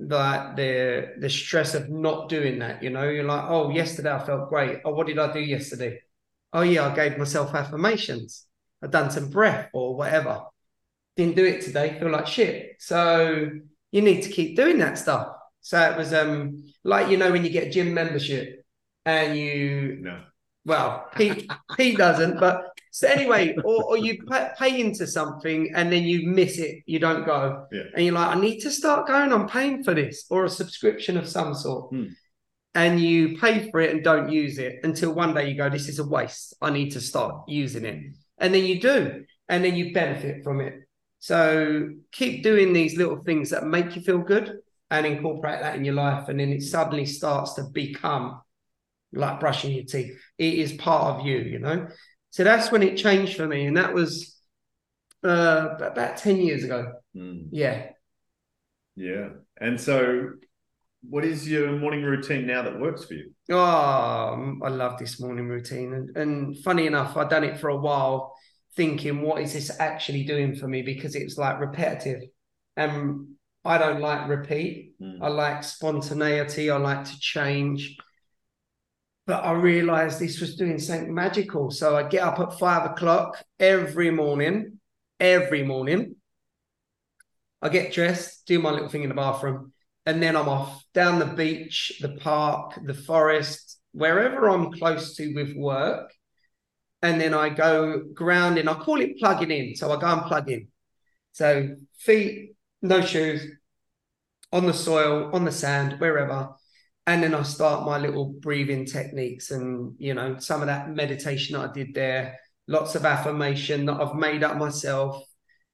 [0.00, 2.82] that the the stress of not doing that.
[2.82, 4.80] You know, you're like, oh, yesterday I felt great.
[4.84, 6.00] Oh, what did I do yesterday?
[6.52, 8.46] Oh yeah, I gave myself affirmations.
[8.82, 10.42] I've done some breath or whatever.
[11.18, 11.96] Didn't do it today.
[11.98, 12.76] Feel like shit.
[12.78, 13.50] So
[13.90, 15.26] you need to keep doing that stuff.
[15.60, 18.64] So it was um like you know when you get a gym membership
[19.04, 20.22] and you No.
[20.64, 22.56] well Pete Pete doesn't, but
[22.92, 26.98] So anyway, or, or you pay, pay into something and then you miss it, you
[27.00, 27.82] don't go, Yeah.
[27.94, 29.32] and you're like, I need to start going.
[29.32, 32.06] I'm paying for this or a subscription of some sort, Hmm.
[32.74, 35.88] and you pay for it and don't use it until one day you go, this
[35.88, 36.54] is a waste.
[36.62, 37.98] I need to start using it,
[38.38, 40.74] and then you do, and then you benefit from it.
[41.28, 44.60] So keep doing these little things that make you feel good
[44.90, 48.40] and incorporate that in your life, and then it suddenly starts to become
[49.12, 50.18] like brushing your teeth.
[50.38, 51.88] It is part of you, you know.
[52.30, 54.40] So that's when it changed for me, and that was
[55.22, 56.94] uh, about ten years ago.
[57.14, 57.90] Mm, Yeah.
[58.96, 59.28] yeah.
[59.60, 60.30] And so,
[61.02, 63.34] what is your morning routine now that works for you?
[63.50, 67.76] Oh, I love this morning routine, and and funny enough, I've done it for a
[67.76, 68.34] while,
[68.78, 70.82] thinking, what is this actually doing for me?
[70.82, 72.22] Because it's like repetitive,
[72.76, 73.26] and
[73.64, 74.94] I don't like repeat.
[75.02, 76.70] Mm, I like spontaneity.
[76.70, 77.96] I like to change.
[79.26, 81.70] But I realized this was doing something magical.
[81.72, 84.78] So I get up at five o'clock every morning,
[85.18, 86.14] every morning.
[87.60, 89.72] I get dressed, do my little thing in the bathroom,
[90.06, 95.34] and then I'm off down the beach, the park, the forest, wherever I'm close to
[95.34, 96.12] with work.
[97.02, 98.68] And then I go grounding.
[98.68, 99.76] I call it plugging in.
[99.76, 100.68] So I go and plug in.
[101.32, 103.46] So feet, no shoes,
[104.52, 106.50] on the soil, on the sand, wherever.
[107.06, 111.58] And then I start my little breathing techniques and, you know, some of that meditation
[111.58, 115.22] that I did there, lots of affirmation that I've made up myself.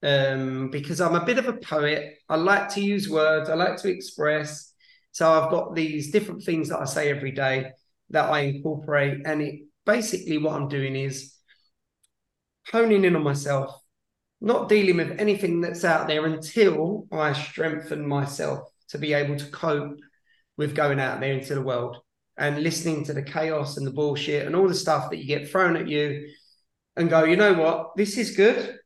[0.03, 2.19] Um, because I'm a bit of a poet.
[2.29, 4.75] I like to use words, I like to express.
[5.13, 7.71] So I've got these different things that I say every day
[8.11, 9.23] that I incorporate.
[9.25, 11.35] And it basically what I'm doing is
[12.71, 13.75] honing in on myself,
[14.41, 19.47] not dealing with anything that's out there until I strengthen myself to be able to
[19.47, 19.99] cope
[20.57, 21.99] with going out there into the world
[22.37, 25.49] and listening to the chaos and the bullshit and all the stuff that you get
[25.49, 26.29] thrown at you
[26.97, 28.79] and go, you know what, this is good.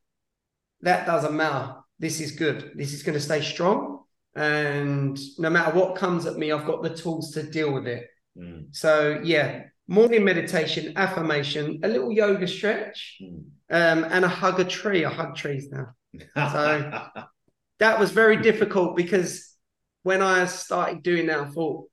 [0.82, 1.74] That doesn't matter.
[1.98, 2.72] This is good.
[2.74, 4.04] This is going to stay strong.
[4.34, 8.06] And no matter what comes at me, I've got the tools to deal with it.
[8.38, 13.42] mm, So, yeah, morning meditation, affirmation, a little yoga stretch, mm.
[13.70, 15.04] um, and a hug a tree.
[15.04, 15.94] I hug trees now
[16.36, 17.08] So
[17.78, 19.54] that was very difficult because
[20.02, 21.88] when I started doing that, I thought,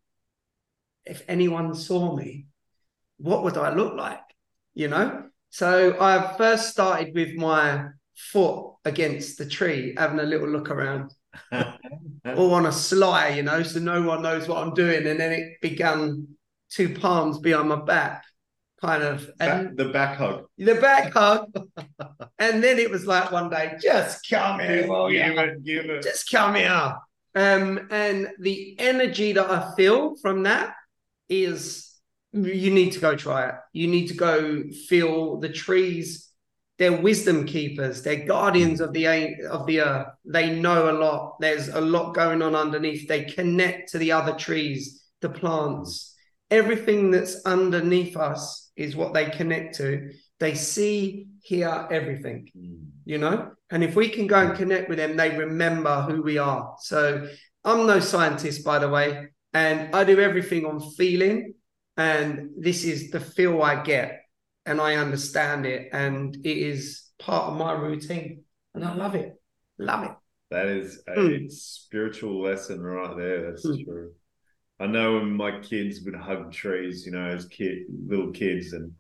[1.06, 2.48] if anyone saw me,
[3.18, 4.20] what would I look like?
[4.74, 5.24] You know?
[5.50, 11.14] So I first started with my foot against the tree, having a little look around,
[11.52, 15.08] all on a sly, you know, so no one knows what I'm doing.
[15.08, 16.35] And then it began
[16.76, 18.24] two palms behind my back,
[18.82, 19.30] kind of.
[19.40, 20.46] And Back- the back hug.
[20.58, 21.52] the back hug.
[22.40, 26.04] and then it was like one day, just come here, give it, give it.
[26.04, 26.96] just come here.
[27.36, 30.74] Um, and the energy that I feel from that
[31.30, 31.92] is
[32.34, 33.56] you need to go try it.
[33.74, 36.30] You need to go feel the trees.
[36.78, 38.02] They're wisdom keepers.
[38.04, 39.08] They're guardians of the
[39.50, 40.08] of the earth.
[40.26, 41.38] They know a lot.
[41.40, 43.08] There's a lot going on underneath.
[43.08, 46.15] They connect to the other trees, the plants.
[46.52, 50.12] Everything that's underneath us is what they connect to.
[50.40, 52.88] They see, hear everything Mm.
[53.06, 56.40] you know and if we can go and connect with them they remember who we
[56.40, 57.28] are so
[57.64, 61.54] i'm no scientist by the way and i do everything on feeling
[61.98, 64.24] and this is the feel i get
[64.66, 69.40] and i understand it and it is part of my routine and i love it
[69.78, 70.16] love it
[70.50, 71.52] That is a Mm.
[71.52, 73.52] spiritual lesson right there.
[73.52, 73.86] That's Mm.
[73.86, 74.14] true.
[74.80, 78.92] I know when my kids would hug trees, you know, as kid, little kids, and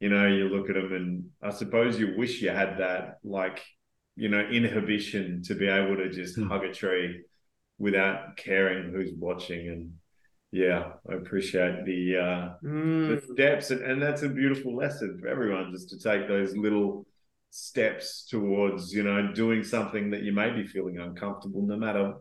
[0.00, 3.62] you know, you look at them, and I suppose you wish you had that, like,
[4.16, 6.48] you know, inhibition to be able to just Mm.
[6.48, 7.20] hug a tree
[7.78, 9.68] without caring who's watching.
[9.68, 9.92] And
[10.52, 13.08] yeah, I appreciate the uh, Mm.
[13.08, 17.06] the steps, and, and that's a beautiful lesson for everyone, just to take those little
[17.50, 22.14] steps towards you know doing something that you may be feeling uncomfortable no matter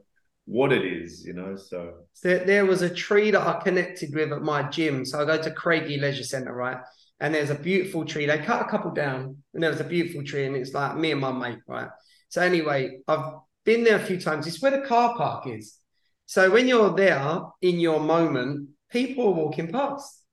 [0.50, 4.32] what it is you know so there, there was a tree that I connected with
[4.32, 5.06] at my gym.
[5.06, 6.78] So I go to Craigie Leisure Centre, right?
[7.20, 8.26] And there's a beautiful tree.
[8.26, 11.12] They cut a couple down, and there was a beautiful tree, and it's like me
[11.12, 11.90] and my mate, right?
[12.30, 13.34] So anyway, I've
[13.66, 14.48] been there a few times.
[14.48, 15.78] It's where the car park is.
[16.26, 20.24] So when you're there in your moment, people are walking past.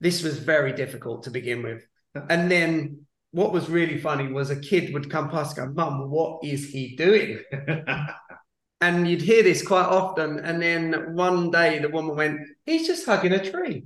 [0.00, 1.84] This was very difficult to begin with.
[2.28, 6.10] And then what was really funny was a kid would come past and go, Mum,
[6.10, 7.40] what is he doing?
[8.80, 10.38] And you'd hear this quite often.
[10.38, 13.84] And then one day the woman went, He's just hugging a tree.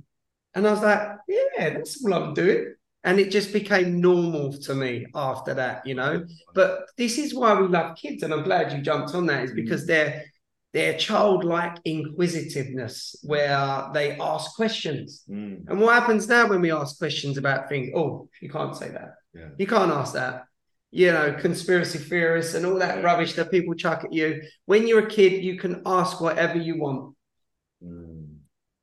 [0.53, 2.75] And I was like, Yeah, that's what I'm doing.
[3.05, 6.25] And it just became normal to me after that, you know.
[6.53, 9.51] But this is why we love kids, and I'm glad you jumped on that, is
[9.51, 10.23] because they're
[10.73, 15.23] their childlike inquisitiveness where they ask questions.
[15.29, 15.67] Mm.
[15.67, 17.91] And what happens now when we ask questions about things?
[17.95, 19.15] Oh, you can't say that.
[19.35, 19.49] Yeah.
[19.57, 20.45] You can't ask that.
[20.95, 24.43] You know, conspiracy theorists and all that rubbish that people chuck at you.
[24.65, 27.15] When you're a kid, you can ask whatever you want.
[27.83, 28.35] Mm.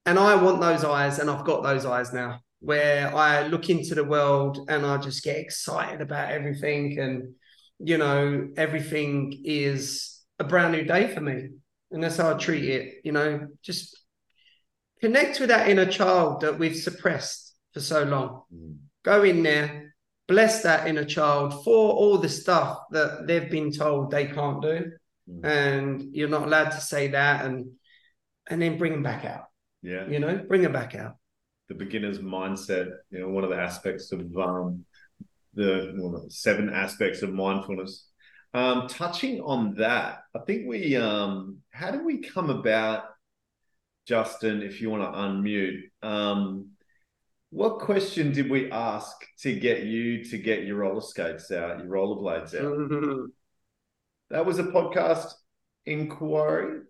[0.07, 3.95] And I want those eyes, and I've got those eyes now where I look into
[3.95, 6.99] the world and I just get excited about everything.
[6.99, 7.35] And,
[7.79, 11.51] you know, everything is a brand new day for me.
[11.93, 13.03] And that's how I treat it.
[13.05, 13.97] You know, just
[15.01, 18.43] connect with that inner child that we've suppressed for so long.
[18.53, 18.79] Mm.
[19.05, 19.80] Go in there,
[20.31, 24.93] bless that inner child for all the stuff that they've been told they can't do.
[25.28, 25.45] Mm.
[25.45, 27.72] And you're not allowed to say that and
[28.49, 29.45] and then bring them back out.
[29.83, 30.07] Yeah.
[30.09, 31.16] You know, bring them back out.
[31.70, 34.85] the beginner's mindset, you know, one of the aspects of um,
[35.55, 38.09] the well, seven aspects of mindfulness.
[38.53, 43.05] Um, touching on that, I think we, um, how did we come about,
[44.07, 45.83] Justin, if you want to unmute?
[46.03, 46.70] Um,
[47.51, 51.88] what question did we ask to get you to get your roller skates out, your
[51.88, 53.30] rollerblades out?
[54.30, 55.32] That was a podcast
[55.86, 56.82] inquiry.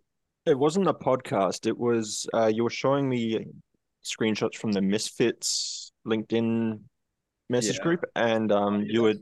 [0.44, 1.66] It wasn't a podcast.
[1.66, 3.46] It was uh, you were showing me
[4.04, 6.80] screenshots from the Misfits LinkedIn
[7.48, 7.82] message Yeah.
[7.82, 9.18] group, and um, you had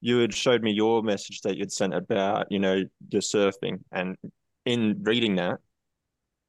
[0.00, 4.16] you had showed me your message that you'd sent about you know your surfing, and
[4.64, 5.58] in reading that,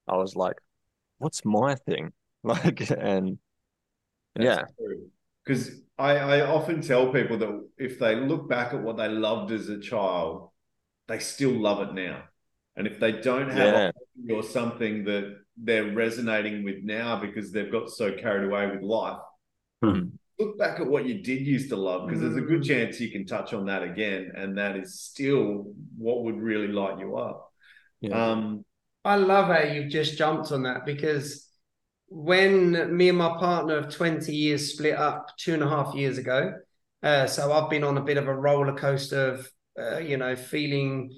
[0.08, 0.58] I was like,
[1.18, 3.40] "What's my thing?" Like, and
[4.40, 4.66] yeah,
[5.44, 9.52] Because I, I often tell people that if they look back at what they loved
[9.52, 10.50] as a child,
[11.08, 12.24] they still love it now.
[12.76, 13.90] And if they don't have Yeah.
[13.90, 18.68] a hobby or something that they're resonating with now because they've got so carried away
[18.72, 19.20] with life,
[19.82, 20.16] Hmm.
[20.40, 23.12] look back at what you did used to love because there's a good chance you
[23.12, 24.32] can touch on that again.
[24.36, 27.52] And that is still what would really light you up.
[28.02, 28.66] yeah, Um,
[29.06, 31.48] I love how you've just jumped on that because
[32.14, 36.20] when me and my partner of 20 years split up two and a half years
[36.20, 36.54] ago,
[37.02, 40.36] uh, so I've been on a bit of a roller coaster of, uh, you know,
[40.36, 41.12] feeling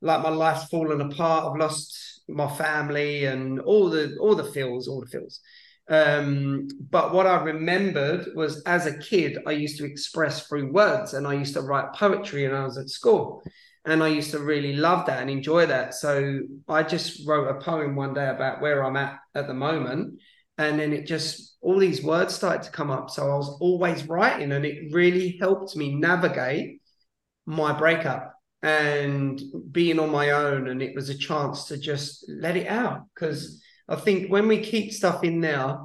[0.00, 1.46] like my life's fallen apart.
[1.46, 5.40] I've lost my family and all the all the feels, all the feels.
[5.88, 11.14] Um, but what I remembered was as a kid, I used to express through words
[11.14, 13.42] and I used to write poetry when I was at school.
[13.84, 15.94] And I used to really love that and enjoy that.
[15.94, 20.20] So I just wrote a poem one day about where I'm at at the moment.
[20.58, 23.10] And then it just, all these words started to come up.
[23.10, 26.80] So I was always writing and it really helped me navigate
[27.44, 28.32] my breakup
[28.62, 29.40] and
[29.70, 30.68] being on my own.
[30.68, 33.02] And it was a chance to just let it out.
[33.14, 35.78] Because I think when we keep stuff in there,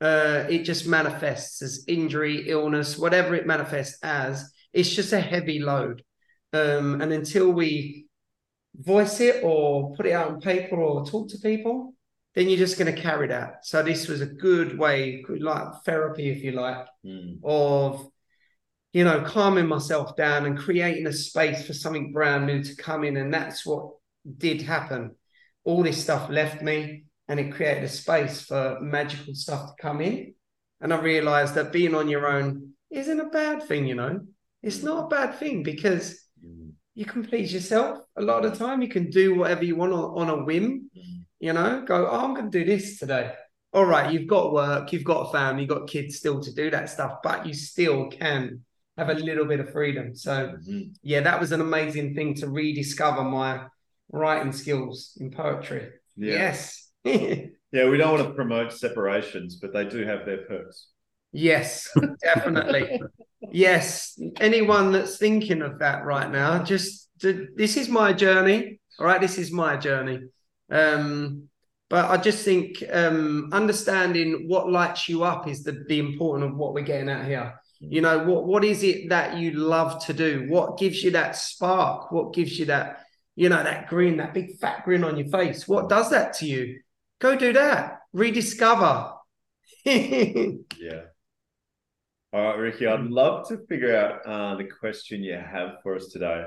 [0.00, 4.52] uh, it just manifests as injury, illness, whatever it manifests as.
[4.72, 6.02] It's just a heavy load.
[6.52, 8.06] Um, and until we
[8.74, 11.94] voice it or put it out on paper or talk to people,
[12.38, 13.66] then you're just going to carry that.
[13.66, 18.06] So this was a good way, good, like therapy, if you like, mm, of
[18.92, 23.02] you know calming myself down and creating a space for something brand new to come
[23.02, 23.16] in.
[23.16, 23.90] And that's what
[24.36, 25.16] did happen.
[25.64, 30.00] All this stuff left me, and it created a space for magical stuff to come
[30.00, 30.34] in.
[30.80, 33.84] And I realized that being on your own isn't a bad thing.
[33.84, 34.20] You know,
[34.62, 38.64] it's not a bad thing because mm, you can please yourself a lot of the
[38.64, 38.80] time.
[38.80, 41.17] You can do whatever you want on, on a whim, mm.
[41.40, 43.32] You know, go, oh, I'm going to do this today.
[43.72, 46.70] All right, you've got work, you've got a family, you've got kids still to do
[46.70, 48.64] that stuff, but you still can
[48.96, 50.14] have a little bit of freedom.
[50.14, 50.94] So, Mhm.
[51.02, 53.66] yeah, that was an amazing thing to rediscover my
[54.10, 55.90] writing skills in poetry.
[56.16, 56.34] Yeah.
[56.34, 56.90] Yes.
[57.70, 60.86] Yeah, we don't want to promote separations, but they do have their perks.
[61.32, 62.98] yes, definitely.
[63.52, 64.18] yes.
[64.40, 68.80] Anyone that's thinking of that right now, just to, this is my journey.
[68.98, 70.20] All right, this is my journey.
[70.70, 71.48] Um,
[71.88, 76.56] but I just think um, understanding what lights you up is the, the important of
[76.56, 77.58] what we're getting at here.
[77.80, 80.46] You know, what what is it that you love to do?
[80.48, 82.10] What gives you that spark?
[82.10, 83.04] What gives you that,
[83.36, 85.68] you know, that grin, that big fat grin on your face?
[85.68, 86.80] What does that to you?
[87.20, 88.00] Go do that.
[88.12, 89.12] Rediscover.
[89.84, 91.04] Yeah.
[92.30, 96.08] All right, Ricky, I'd love to figure out uh, the question you have for us
[96.08, 96.46] today.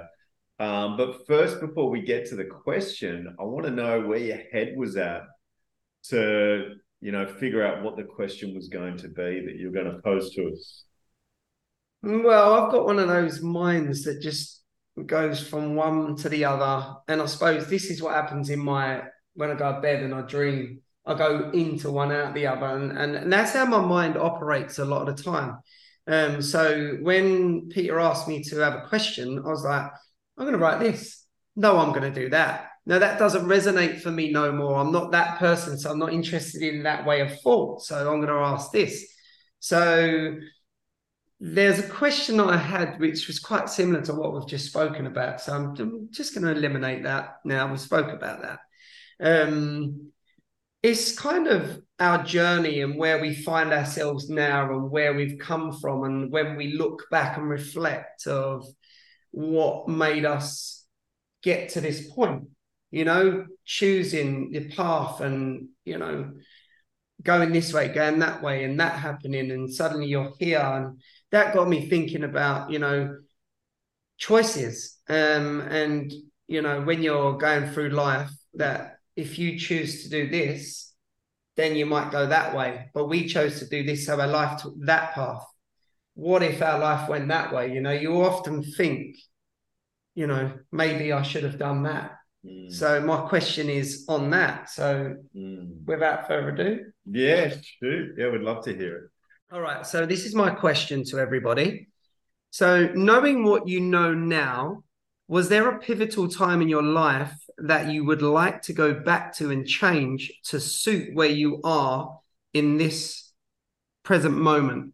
[0.61, 4.37] Um, but first, before we get to the question, I want to know where your
[4.51, 5.23] head was at
[6.09, 9.91] to, you know, figure out what the question was going to be that you're going
[9.91, 10.83] to pose to us.
[12.03, 14.61] Well, I've got one of those minds that just
[15.03, 16.93] goes from one to the other.
[17.07, 19.01] And I suppose this is what happens in my
[19.33, 20.81] when I go to bed and I dream.
[21.07, 22.67] I go into one out the other.
[22.67, 25.57] And, and, and that's how my mind operates a lot of the time.
[26.05, 29.89] Um, so when Peter asked me to have a question, I was like,
[30.41, 31.23] I'm going to write this.
[31.55, 32.71] No, I'm going to do that.
[32.87, 34.77] No, that doesn't resonate for me no more.
[34.77, 35.77] I'm not that person.
[35.77, 37.83] So I'm not interested in that way of thought.
[37.83, 39.05] So I'm going to ask this.
[39.59, 40.37] So
[41.39, 45.41] there's a question I had which was quite similar to what we've just spoken about.
[45.41, 47.71] So I'm, I'm just going to eliminate that now.
[47.71, 48.59] We spoke about that.
[49.19, 50.11] Um,
[50.81, 55.71] it's kind of our journey and where we find ourselves now and where we've come
[55.79, 56.03] from.
[56.03, 58.65] And when we look back and reflect of
[59.31, 60.85] what made us
[61.41, 62.49] get to this point,
[62.91, 66.31] you know, choosing the path and, you know,
[67.23, 70.59] going this way, going that way, and that happening, and suddenly you're here.
[70.59, 71.01] And
[71.31, 73.17] that got me thinking about, you know,
[74.17, 74.97] choices.
[75.07, 76.11] Um, and,
[76.47, 80.93] you know, when you're going through life, that if you choose to do this,
[81.55, 82.89] then you might go that way.
[82.93, 85.43] But we chose to do this, so our life took that path.
[86.15, 87.73] What if our life went that way?
[87.73, 89.15] You know, you often think,
[90.15, 92.11] you know, maybe I should have done that.
[92.45, 92.71] Mm.
[92.71, 94.69] So my question is on that.
[94.69, 95.85] So Mm.
[95.85, 98.15] without further ado, Yeah, shoot.
[98.17, 99.03] Yeah, we'd love to hear it.
[99.53, 99.85] all right.
[99.85, 101.87] So this is my question to everybody.
[102.51, 104.83] So knowing what you know now,
[105.27, 109.33] was there a pivotal time in your life that you would like to go back
[109.37, 112.19] to and change to suit where you are
[112.53, 113.31] in this
[114.03, 114.93] present moment?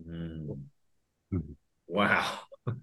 [0.00, 0.60] Mm.
[1.32, 1.56] Mhm.
[1.86, 2.38] Wow.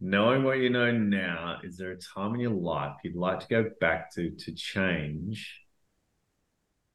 [0.00, 3.48] Knowing what you know now, is there a time in your life you'd like to
[3.48, 5.60] go back to to change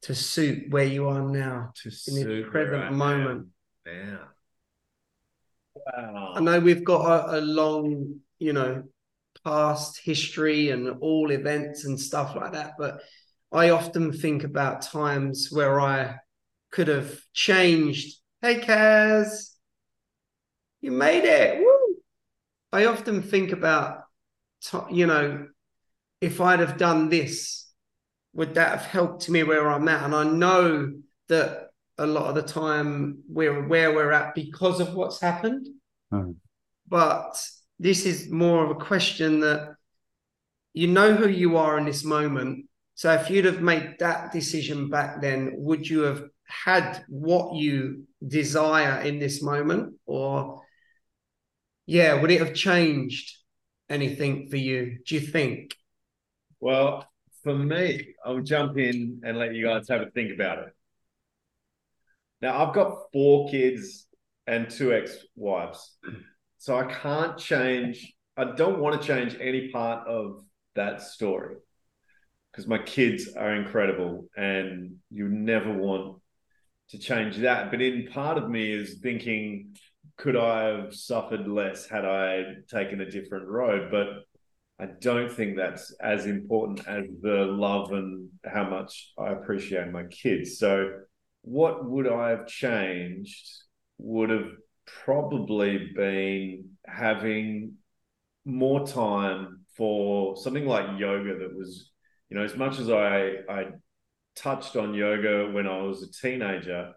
[0.02, 3.48] To suit where you are now to in where present moment.
[3.86, 4.18] Yeah.
[5.74, 6.34] Wow.
[6.36, 8.84] I know we've got a, a long, you know,
[9.44, 13.00] past history and all events and stuff like that, but
[13.52, 16.16] I often think about times where I
[16.70, 18.18] could have changed.
[18.40, 19.56] Hey, Kaz,
[20.80, 21.60] you made it.
[21.60, 21.96] Woo!
[22.72, 24.04] I often think about,
[24.90, 25.48] you know,
[26.20, 27.68] if I'd have done this,
[28.34, 30.04] would that have helped me where I'm at?
[30.04, 30.92] And I know
[31.28, 35.66] that a lot of the time we're where we're at because of what's happened.
[36.12, 36.36] Mhm.
[36.86, 37.44] But
[37.80, 39.74] this is more of a question that
[40.74, 42.66] you know who you are in this moment.
[42.94, 48.07] So if you'd have made that decision back then, would you have had what you
[48.26, 49.94] desire in this moment?
[50.06, 50.62] Or
[51.86, 53.36] yeah, would it have changed
[53.88, 54.98] anything for you?
[55.06, 55.74] Do you think?
[56.60, 57.08] Well,
[57.42, 60.74] for me, I'll jump in and let you guys have a think about it.
[62.40, 64.06] Now, I've got four kids
[64.46, 65.98] and two ex-wives.
[66.58, 70.42] So I can't change, I don't want to change any part of
[70.74, 71.56] that story
[72.50, 76.20] because my kids are incredible and you never want
[76.90, 77.70] to change that.
[77.70, 79.76] But in part of me is thinking,
[80.16, 83.90] could I have suffered less had I taken a different road?
[83.90, 84.24] But
[84.80, 90.04] I don't think that's as important as the love and how much I appreciate my
[90.04, 90.58] kids.
[90.58, 91.00] So,
[91.42, 93.48] what would I have changed?
[93.98, 94.50] Would have
[95.04, 97.74] probably been having
[98.44, 101.90] more time for something like yoga that was,
[102.30, 103.66] you know, as much as I, I
[104.38, 106.92] touched on yoga when I was a teenager,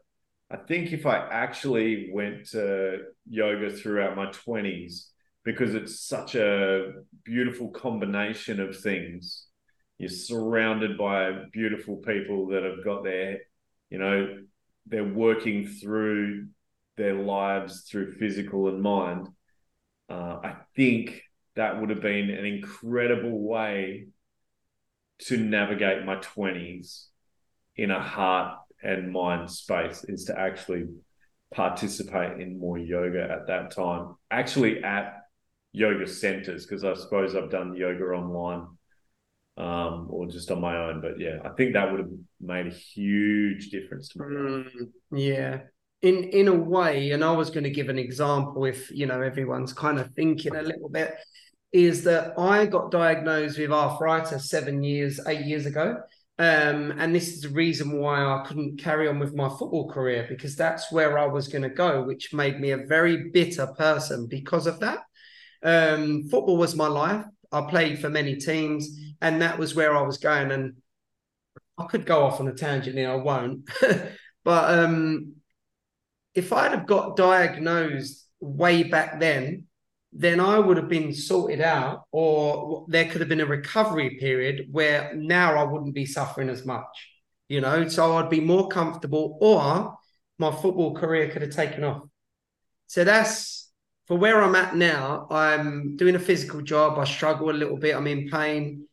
[0.50, 5.08] I think if I actually went to yoga throughout my 20s,
[5.44, 6.92] because it's such a
[7.24, 9.48] beautiful combination of things.
[9.98, 13.40] You're surrounded by beautiful people that have got their,
[13.90, 14.40] you know,
[14.88, 16.48] they're working through
[16.98, 19.30] their lives through physical and mind.
[20.10, 21.22] Uh, I think
[21.56, 24.08] that would have been an incredible way
[25.20, 27.11] to navigate my 20s
[27.82, 30.86] in a heart and mind space is to actually
[31.54, 34.16] participate in more yoga at that time.
[34.30, 35.18] Actually, at
[35.74, 38.68] yoga centers because I suppose I've done yoga online
[39.58, 41.02] um, or just on my own.
[41.02, 44.26] But yeah, I think that would have made a huge difference to me.
[44.26, 45.60] Mm, yeah.
[46.02, 49.22] In in a way, and I was going to give an example if you know
[49.22, 51.16] everyone's kind of thinking a little bit,
[51.72, 55.98] is that I got diagnosed with arthritis seven years, eight years ago.
[56.42, 60.26] Um, and this is the reason why I couldn't carry on with my football career
[60.28, 64.26] because that's where I was going to go, which made me a very bitter person
[64.26, 65.02] because of that.
[65.62, 67.24] Um, football was my life.
[67.52, 68.90] I played for many teams,
[69.22, 70.50] and that was where I was going.
[70.50, 70.78] And
[71.78, 73.70] I could go off on a tangent here, I won't.
[74.44, 75.36] but um,
[76.34, 79.66] if I'd have got diagnosed way back then,
[80.14, 84.68] then I would have been sorted out, or there could have been a recovery period
[84.72, 87.10] where now I wouldn't be suffering as much,
[87.48, 87.88] you know.
[87.88, 89.98] So I'd be more comfortable, or
[90.38, 92.04] my football career could have taken off.
[92.88, 93.72] So that's
[94.08, 95.28] for where I'm at now.
[95.32, 97.00] I'm doing a physical job.
[97.00, 97.96] I struggle a little bit.
[97.96, 98.88] I'm in pain.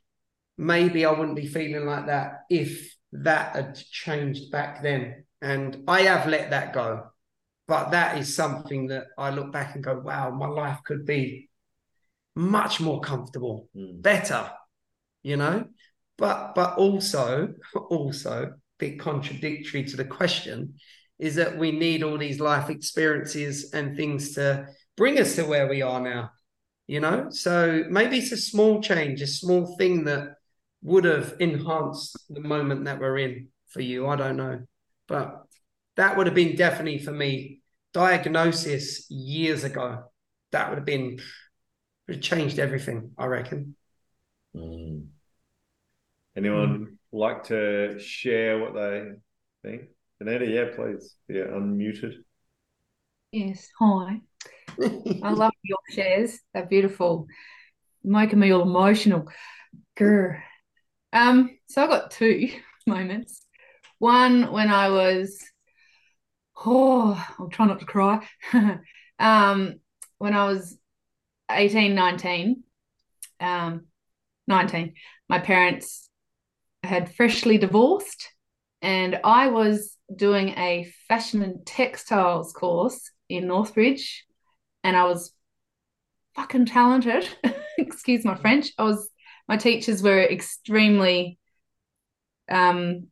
[0.57, 5.25] Maybe I wouldn't be feeling like that if that had changed back then.
[5.43, 7.09] And I have let that go.
[7.69, 11.51] But that is something that I look back and go, wow, my life could be
[12.35, 14.01] much more comfortable, Mm.
[14.03, 14.51] better,
[15.23, 15.67] you know.
[16.17, 17.55] But but also
[17.91, 20.75] also a bit contradictory to the question
[21.19, 24.67] is that we need all these life experiences and things to
[24.97, 26.31] bring us to where we are now,
[26.87, 27.27] you know.
[27.31, 30.37] So maybe it's a small change, a small thing that
[30.83, 34.07] would have enhanced the moment that we're in for you.
[34.07, 34.61] I don't know,
[35.09, 35.45] but
[35.99, 37.61] that would have been definitely for me
[37.93, 40.05] diagnosis years ago.
[40.53, 41.19] That would have been
[42.07, 43.11] would have changed everything.
[43.19, 43.75] I reckon.
[44.57, 45.09] Mm.
[46.37, 49.11] Anyone like to share what they
[49.63, 49.89] think?
[50.21, 51.17] Anita, yeah, please.
[51.29, 52.15] Yeah, unmuted.
[53.33, 54.21] Yes, hi.
[54.81, 56.39] I love your shares.
[56.55, 57.27] They're beautiful.
[58.05, 59.29] Making me all emotional.
[59.99, 60.41] Grr.
[61.13, 62.51] Um, so I got two
[62.87, 63.45] moments.
[63.99, 65.43] One when I was
[66.65, 68.27] oh, I'll try not to cry.
[69.19, 69.81] um,
[70.19, 70.77] when I was
[71.51, 72.63] 18, 19,
[73.41, 73.87] um,
[74.47, 74.95] 19,
[75.29, 76.09] my parents
[76.83, 78.29] had freshly divorced,
[78.83, 84.23] and I was doing a fashion and textiles course in Northbridge,
[84.85, 85.33] and I was
[86.35, 87.29] fucking talented.
[87.79, 88.73] Excuse my French.
[88.79, 89.09] I was
[89.49, 91.39] my teachers were extremely
[92.51, 93.09] um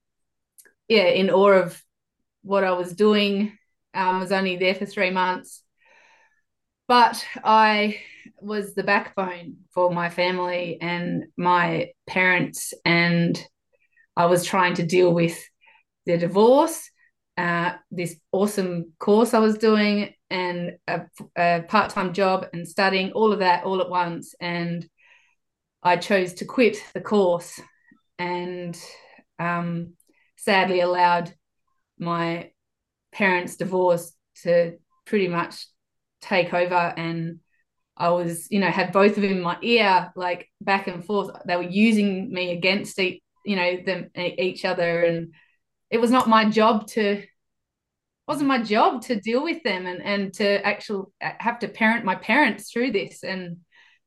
[0.88, 1.82] yeah, in awe of
[2.46, 3.58] what I was doing.
[3.92, 5.62] Um, I was only there for three months.
[6.88, 7.98] But I
[8.40, 13.36] was the backbone for my family and my parents, and
[14.16, 15.36] I was trying to deal with
[16.06, 16.88] their divorce,
[17.36, 21.02] uh, this awesome course I was doing, and a,
[21.36, 24.36] a part time job and studying, all of that all at once.
[24.40, 24.88] And
[25.82, 27.60] I chose to quit the course
[28.18, 28.78] and
[29.38, 29.94] um,
[30.36, 31.34] sadly allowed
[31.98, 32.50] my
[33.12, 35.66] parents' divorce to pretty much
[36.20, 37.40] take over and
[37.96, 41.30] I was, you know, had both of them in my ear, like back and forth.
[41.46, 45.32] They were using me against each, you know, them each other, and
[45.88, 47.22] it was not my job to,
[48.28, 52.16] wasn't my job to deal with them and and to actually have to parent my
[52.16, 53.58] parents through this and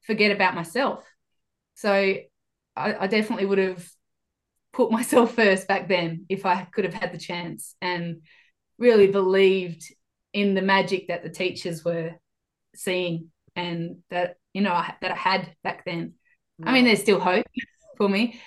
[0.02, 1.04] forget about myself.
[1.76, 2.26] So I,
[2.76, 3.90] I definitely would have
[4.74, 8.22] put myself first back then if I could have had the chance and
[8.78, 9.84] really believed
[10.34, 12.12] in the magic that the teachers were
[12.76, 16.14] seeing and that you know I, that I had back then.
[16.64, 17.46] I mean, there's still hope
[17.98, 18.40] for me,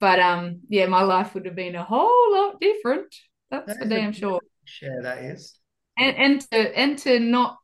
[0.00, 3.14] but um, yeah, my life would have been a whole lot different.
[3.50, 4.40] That's That for damn sure.
[4.64, 5.58] Share that is.
[5.98, 7.58] And and to and to not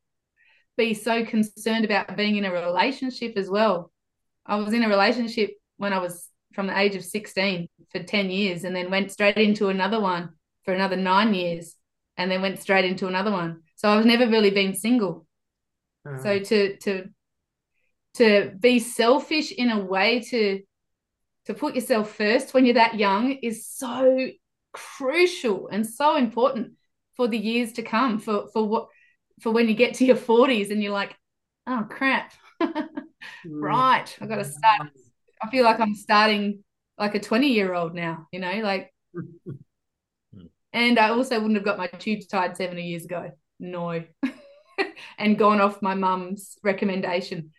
[0.76, 3.92] be so concerned about being in a relationship as well.
[4.46, 8.30] I was in a relationship when I was from the age of 16 for 10
[8.30, 10.30] years and then went straight into another one
[10.64, 11.76] for another nine years
[12.16, 13.62] and then went straight into another one.
[13.76, 15.26] So I've never really been single.
[16.06, 17.08] Uh, So to to
[18.14, 20.62] to be selfish in a way to
[21.46, 24.30] to put yourself first when you're that young is so
[24.72, 26.72] crucial and so important
[27.16, 28.88] for the years to come for for what
[29.40, 31.16] for when you get to your 40s and you're like
[31.66, 32.32] oh crap
[32.62, 32.92] mm,
[33.44, 34.82] right i got to start
[35.42, 36.62] i feel like i'm starting
[36.98, 38.92] like a 20 year old now you know like
[40.72, 43.30] and i also wouldn't have got my tubes tied 70 years ago.
[43.58, 44.04] No.
[45.16, 47.52] And gone off my mum's recommendation.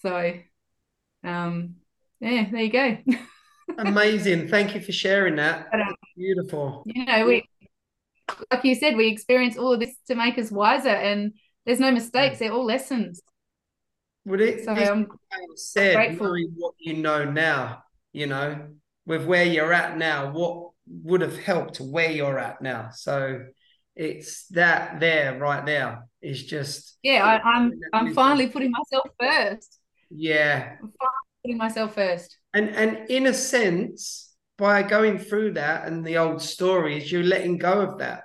[0.00, 0.34] So
[1.24, 1.74] um
[2.20, 2.98] yeah there you go.
[3.78, 4.46] Amazing.
[4.48, 5.66] Thank you for sharing that.
[5.72, 6.84] But, um, Beautiful.
[6.86, 7.48] you know we
[8.52, 11.32] like you said we experience all of this to make us wiser and
[11.66, 12.38] there's no mistakes.
[12.38, 13.20] They're all lessons
[14.24, 15.06] Would it so being
[15.56, 16.28] said, grateful.
[16.28, 18.68] knowing what you know now, you know,
[19.06, 22.90] with where you're at now, what would have helped where you're at now?
[22.92, 23.46] So
[23.96, 29.80] it's that there right now is just yeah I, i'm i'm finally putting myself first
[30.10, 30.76] yeah.
[30.80, 36.04] i'm finally putting myself first And and in a sense, by going through that and
[36.04, 38.22] the old stories, you're letting go of that.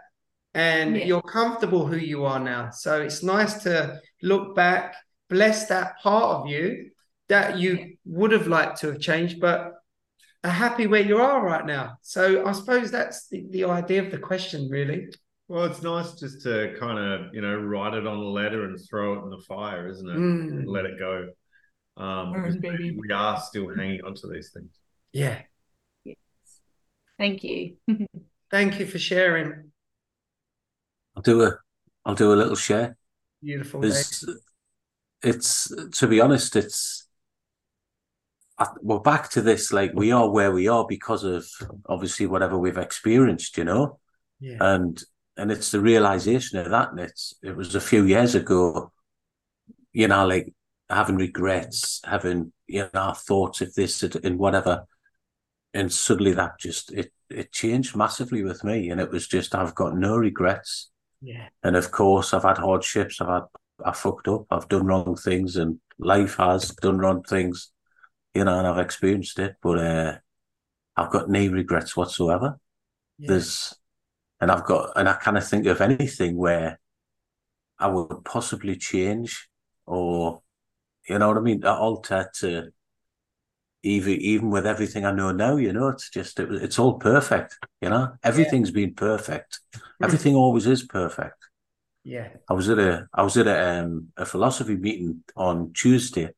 [0.53, 1.05] And Yeah.
[1.05, 2.69] you're comfortable who you are now.
[2.71, 4.95] So it's nice to look back,
[5.33, 6.91] bless that part of you
[7.27, 9.73] that you would have liked to have changed, but
[10.43, 11.97] are happy where you are right now.
[12.01, 15.07] So I suppose that's the, the idea of the question, really.
[15.47, 18.77] Well, it's nice just to kind of, you know, write it on a letter and
[18.89, 20.17] throw it in the fire, isn't it?
[20.17, 20.63] Mm.
[20.67, 21.29] Let it go.
[21.97, 22.95] Um, Burn, baby.
[22.97, 24.71] we are still hanging on to these things.
[25.11, 25.39] Yeah.
[26.03, 26.17] Yes.
[27.17, 27.77] thank you
[28.51, 29.71] Thank you for sharing.
[31.15, 31.57] I'll do a
[32.05, 32.95] I'll do a little share.
[33.41, 33.81] Beautiful.
[33.81, 34.23] There's,
[35.23, 37.07] it's to be honest, it's
[38.81, 39.73] we're back to this.
[39.73, 41.47] Like we are where we are because of
[41.87, 43.99] obviously whatever we've experienced, you know.
[44.39, 44.57] Yeah.
[44.59, 45.01] And
[45.37, 46.91] and it's the realization of that.
[46.91, 48.91] And it's it was a few years ago,
[49.91, 50.53] you know, like
[50.89, 54.85] having regrets, having you know thoughts of this and whatever,
[55.73, 59.75] and suddenly that just it it changed massively with me, and it was just I've
[59.75, 60.91] got no regrets.
[61.21, 61.47] Yeah.
[61.63, 63.21] And of course, I've had hardships.
[63.21, 63.43] I've had
[63.85, 64.45] I fucked up.
[64.49, 67.71] I've done wrong things, and life has done wrong things,
[68.33, 69.55] you know, and I've experienced it.
[69.61, 70.17] But uh,
[70.95, 72.59] I've got no regrets whatsoever.
[73.17, 73.29] Yeah.
[73.29, 73.73] There's,
[74.41, 76.79] and I've got, and I kind of think of anything where
[77.79, 79.47] I would possibly change,
[79.85, 80.41] or
[81.07, 82.71] you know what I mean, alter to
[83.83, 85.57] even even with everything I know now.
[85.57, 87.57] You know, it's just it, it's all perfect.
[87.81, 89.59] You know, everything's been perfect.
[90.01, 91.42] Everything always is perfect.
[92.03, 92.29] Yeah.
[92.49, 96.29] I was at a I was at a um, a philosophy meeting on Tuesday,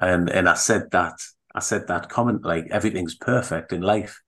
[0.00, 1.14] and and I said that
[1.54, 4.20] I said that comment like everything's perfect in life,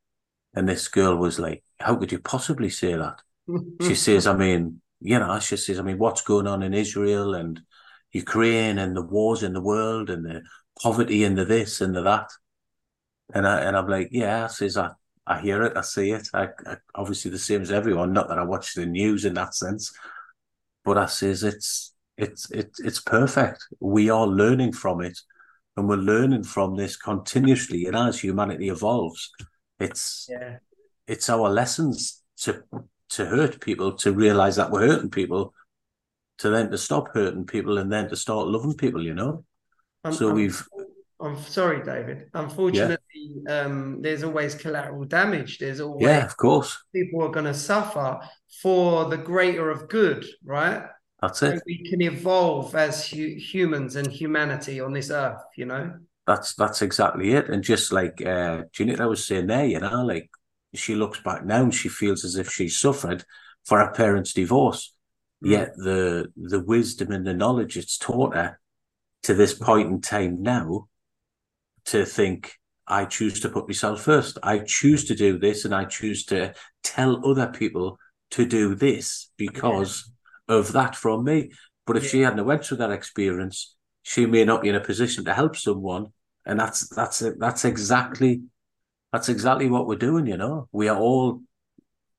[0.55, 3.21] and this girl was like, "How could you possibly say that?"
[3.83, 7.35] She says, "I mean, you know," she says, "I mean, what's going on in Israel
[7.35, 7.61] and
[8.13, 10.43] Ukraine and the wars in the world and the
[10.81, 12.31] poverty and the this and the that,"
[13.35, 14.91] and I and I'm like, "Yeah," I says, "I."
[15.31, 16.27] I hear it, I see it.
[16.33, 18.15] I, I obviously the same as everyone.
[18.15, 19.93] Not that I watch the news in that sense,
[20.89, 23.61] but I says it's it's it's it's perfect.
[23.79, 25.19] We are learning from it,
[25.77, 27.85] and we're learning from this continuously.
[27.87, 29.31] And as humanity evolves,
[29.79, 30.57] it's Yeah.
[31.07, 32.63] it's our lessons to
[33.11, 35.53] to hurt people, to realize that we're hurting people,
[36.39, 39.03] to then to stop hurting people, and then to start loving people.
[39.05, 39.45] You know.
[40.11, 40.61] So we've
[41.21, 42.31] I'm sorry, David.
[42.35, 45.59] Unfortunately, um, there's always collateral damage.
[45.59, 48.21] There's always yeah, of course, people are going to suffer
[48.63, 50.85] for the greater of good, right?
[51.21, 51.63] that's So it.
[51.67, 55.95] we can evolve as hu- humans and humanity on this earth, you know?
[56.27, 57.49] That's that's exactly it.
[57.49, 60.31] And just like uh Jeanette, I was saying there, you know, like
[60.75, 63.25] she looks back now and she feels as if she suffered
[63.65, 64.93] for her parents' divorce.
[65.43, 65.51] Mm.
[65.51, 68.61] Yet the the wisdom and the knowledge it's taught her
[69.25, 70.89] to this point in time now
[71.91, 72.55] to think,
[72.87, 74.39] I choose to put myself first.
[74.43, 77.99] I choose to do this and I choose to tell other people
[78.31, 80.11] to do this because
[80.49, 81.51] of that from me.
[81.87, 85.25] But if she hadn't went through that experience, she may not be in a position
[85.25, 86.09] to help someone.
[86.47, 88.43] And that's that's that's exactly
[89.13, 90.69] that's exactly what we're doing, you know.
[90.73, 91.43] We are all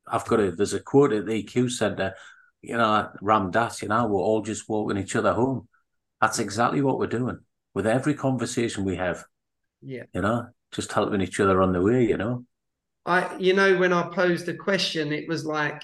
[0.07, 2.13] I've got a there's a quote at the EQ Centre,
[2.61, 5.67] you know, Ram Dass, you know, we're all just walking each other home.
[6.22, 7.39] That's exactly what we're doing
[7.74, 9.24] with every conversation we have,
[9.82, 10.03] Yeah.
[10.13, 12.45] you know, just helping each other on the way, you know.
[13.05, 15.82] I, you know, when I posed the question, it was like,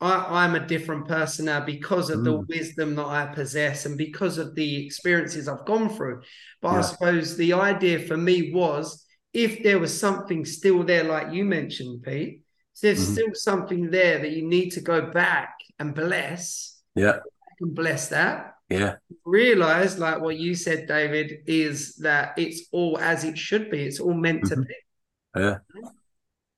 [0.00, 2.46] I, I'm a different person now because of the Mm.
[2.48, 6.22] wisdom that I possess and because of the experiences I've gone through.
[6.62, 11.32] But I suppose the idea for me was if there was something still there, like
[11.32, 12.42] you mentioned, Pete,
[12.82, 13.12] there's Mhm.
[13.12, 16.80] still something there that you need to go back and bless.
[16.94, 17.20] Yeah,
[17.50, 18.54] I can bless that.
[18.70, 23.82] Yeah, Realize, like what you said, David, is that it's all as it should be.
[23.84, 24.66] It's all meant to Mhm.
[24.66, 24.74] be.
[25.36, 25.58] yeah.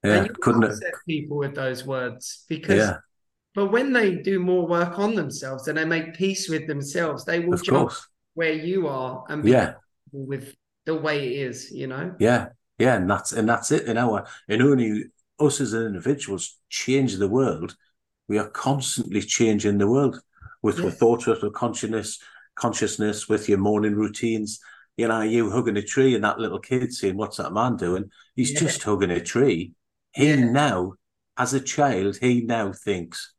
[0.05, 2.99] Yeah, you couldn't upset people with those words because yeah,
[3.55, 7.41] but when they do more work on themselves and they make peace with themselves, they
[7.41, 8.07] will of jump course.
[8.35, 9.75] where you are and be Yeah,
[10.13, 10.55] with
[10.85, 12.15] the way it is, you know?
[12.19, 12.49] yeah,
[12.79, 13.87] yeah, and that's and that's it.
[13.87, 15.05] In our and only
[15.39, 17.77] us as individuals change the world.
[18.29, 20.21] We are constantly changing the world
[20.63, 20.87] with Yeah.
[20.87, 22.19] with thoughts, with with consciousness,
[22.55, 24.61] consciousness, with your morning routines.
[24.97, 28.11] You know, you hugging a tree and that little kid saying, "What's that man doing?"
[28.37, 28.61] He's Yeah.
[28.61, 29.73] just hugging a tree.
[30.15, 30.51] He Yeah.
[30.51, 30.95] now,
[31.37, 33.35] as a child, he now thinks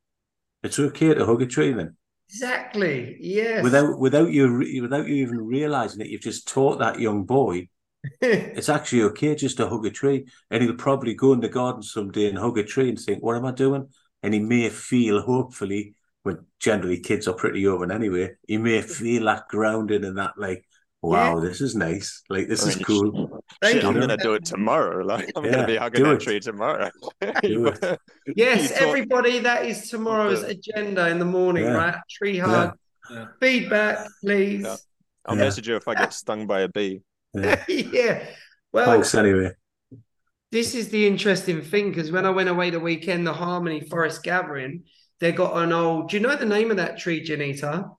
[0.64, 1.72] it's okay to hug a tree.
[1.74, 1.96] Then
[2.30, 3.18] Exactly.
[3.20, 3.64] Yes.
[3.64, 7.70] without without you without you even realizing it, you've just taught that young boy
[8.22, 10.26] it's actually okay just to hug a tree.
[10.52, 13.38] And he'll probably go in the garden someday and hug a tree and think, What
[13.38, 13.88] am I doing?
[14.24, 15.94] And he may feel, hopefully,
[16.24, 20.66] when generally kids are pretty open anyway, you may feel that grounded and that, like,
[21.02, 22.24] wow, this is nice.
[22.30, 23.44] Like, this I is cool.
[23.62, 25.04] Thank Shit, I'm gonna do it tomorrow.
[25.06, 26.22] Like I'm Yeah, gonna be hugging do that it.
[26.22, 26.90] tree tomorrow.
[28.36, 31.74] Yes, You everybody, that is tomorrow's agenda in the morning, Yeah.
[31.74, 31.96] right?
[32.10, 32.78] Tree hug,
[33.12, 33.26] Yeah.
[33.42, 34.64] feedback, please.
[34.64, 34.78] Yeah.
[35.26, 35.44] I'll Yeah.
[35.44, 37.02] message you if I get stung by a bee.
[37.34, 37.64] Yeah.
[37.68, 38.26] yeah.
[38.72, 39.52] Well, Thanks anyway.
[40.52, 44.24] this is the interesting thing because when I went away the weekend, the Harmony Forest
[44.24, 44.84] Gathering,
[45.24, 46.10] they got an old.
[46.10, 47.90] Do you know the name of that tree, Janita?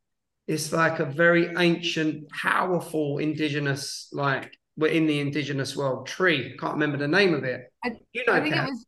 [0.46, 6.54] It's like a very ancient, powerful indigenous, like we're in the indigenous world tree.
[6.58, 7.72] Can't remember the name of it.
[7.82, 8.86] I- you know, I think it was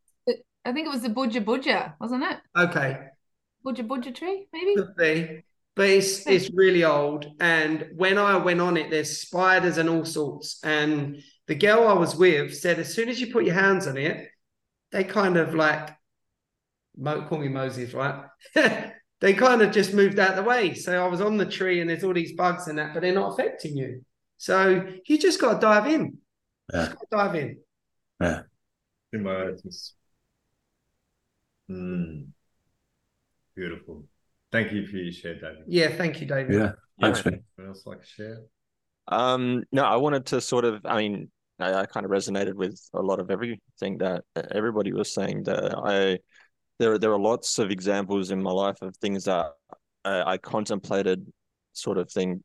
[0.66, 2.38] I think it was the Budja Budja, wasn't it?
[2.58, 2.98] Okay,
[3.64, 4.74] Budja Budja tree, maybe?
[4.74, 5.42] could be,
[5.74, 6.32] but it's hmm.
[6.32, 7.26] it's really old.
[7.40, 10.60] And when I went on it, there's spiders and all sorts.
[10.62, 13.96] And the girl I was with said, as soon as you put your hands on
[13.96, 14.28] it,
[14.92, 15.96] they kind of like
[16.96, 18.25] Mo, call me Moses, right?
[19.20, 20.74] they kind of just moved out of the way.
[20.74, 23.14] So I was on the tree and there's all these bugs and that, but they're
[23.14, 24.04] not affecting you.
[24.38, 26.18] So you just got to dive in.
[26.72, 26.86] Yeah.
[26.86, 27.58] Just gotta dive in.
[28.20, 28.42] Yeah.
[29.12, 29.94] Symbiosis.
[31.70, 32.28] Mm.
[33.54, 34.04] Beautiful.
[34.52, 35.64] Thank you for your share, David.
[35.66, 36.54] Yeah, thank you, David.
[36.54, 36.72] Yeah.
[37.00, 37.40] Thanks, mate.
[37.58, 38.38] Anyone else like to share?
[39.08, 42.80] Um, no, I wanted to sort of, I mean, I, I kind of resonated with
[42.94, 45.44] a lot of everything that everybody was saying.
[45.44, 46.18] That I,
[46.78, 49.52] there, there are lots of examples in my life of things that
[50.04, 51.26] I, I contemplated,
[51.72, 52.42] sort of thing,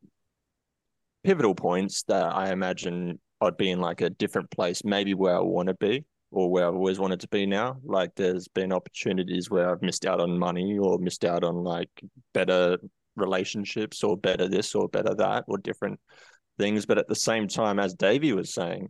[1.24, 5.42] pivotal points that I imagine I'd be in like a different place, maybe where I
[5.42, 7.78] want to be or where I've always wanted to be now.
[7.84, 11.90] Like there's been opportunities where I've missed out on money or missed out on like
[12.34, 12.78] better
[13.16, 16.00] relationships or better this or better that or different
[16.58, 16.86] things.
[16.86, 18.90] But at the same time, as Davey was saying,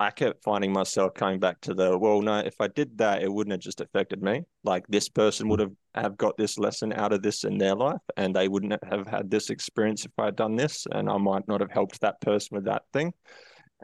[0.00, 3.30] I kept finding myself coming back to the well, no, if I did that, it
[3.30, 4.44] wouldn't have just affected me.
[4.64, 8.00] Like this person would have have got this lesson out of this in their life,
[8.16, 11.46] and they wouldn't have had this experience if I had done this, and I might
[11.48, 13.12] not have helped that person with that thing,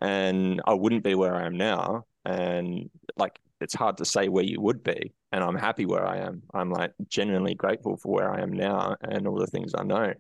[0.01, 2.05] and I wouldn't be where I am now.
[2.25, 2.89] And
[3.19, 6.45] like it's hard to say where you would be, and I'm happy where I am.
[6.55, 10.15] I'm like genuinely grateful for where I am now and all the things I know.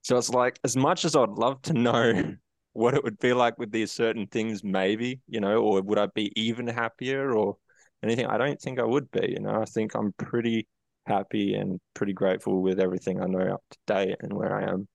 [0.00, 2.36] So it's like as much as I'd love to know
[2.76, 6.06] what it would be like with these certain things, maybe, you know, or would I
[6.14, 7.56] be even happier or
[8.02, 8.26] anything?
[8.26, 9.62] I don't think I would be, you know.
[9.62, 10.68] I think I'm pretty
[11.06, 14.88] happy and pretty grateful with everything I know up to date and where I am.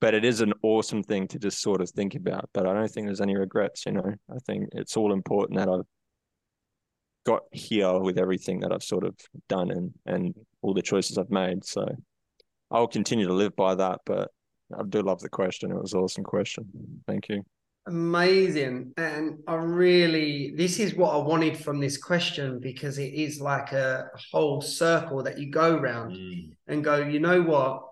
[0.00, 2.50] But it is an awesome thing to just sort of think about.
[2.52, 4.14] But I don't think there's any regrets, you know.
[4.30, 5.86] I think it's all important that I've
[7.24, 9.16] got here with everything that I've sort of
[9.48, 11.64] done and and all the choices I've made.
[11.64, 11.86] So
[12.70, 14.00] I'll continue to live by that.
[14.04, 14.30] But
[14.76, 15.70] I do love the question.
[15.70, 16.66] It was an awesome question.
[17.06, 17.42] Thank you.
[17.86, 18.92] Amazing.
[18.98, 23.72] And I really, this is what I wanted from this question because it is like
[23.72, 27.84] a whole circle that you go round Mm, and go, you know what?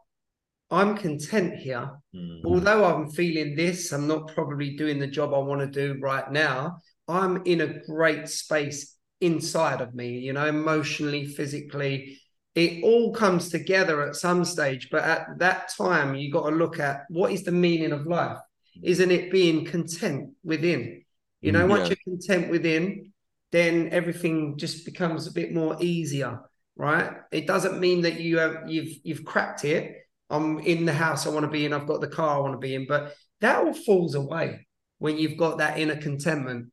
[0.70, 1.91] I'm content here.
[2.14, 5.99] mm, Although I'm feeling this, I'm not probably doing the job I want to do
[6.01, 6.79] right now.
[7.09, 12.20] I'm in a great space inside of me, you know, emotionally, physically.
[12.57, 14.88] It all comes together at some stage.
[14.90, 18.38] But at that time, you got to look at what is the meaning of life?
[18.82, 21.04] Isn't it being content within?
[21.42, 21.94] You know, mm, once Yeah.
[22.07, 23.12] you're content within,
[23.52, 26.40] then everything just becomes a bit more easier,
[26.76, 27.12] right?
[27.30, 29.94] It doesn't mean that you have you've you've cracked it.
[30.28, 32.54] I'm in the house I want to be in, I've got the car I want
[32.54, 34.66] to be in, but that all falls away
[34.98, 36.72] when you've got that inner contentment.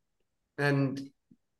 [0.58, 1.00] And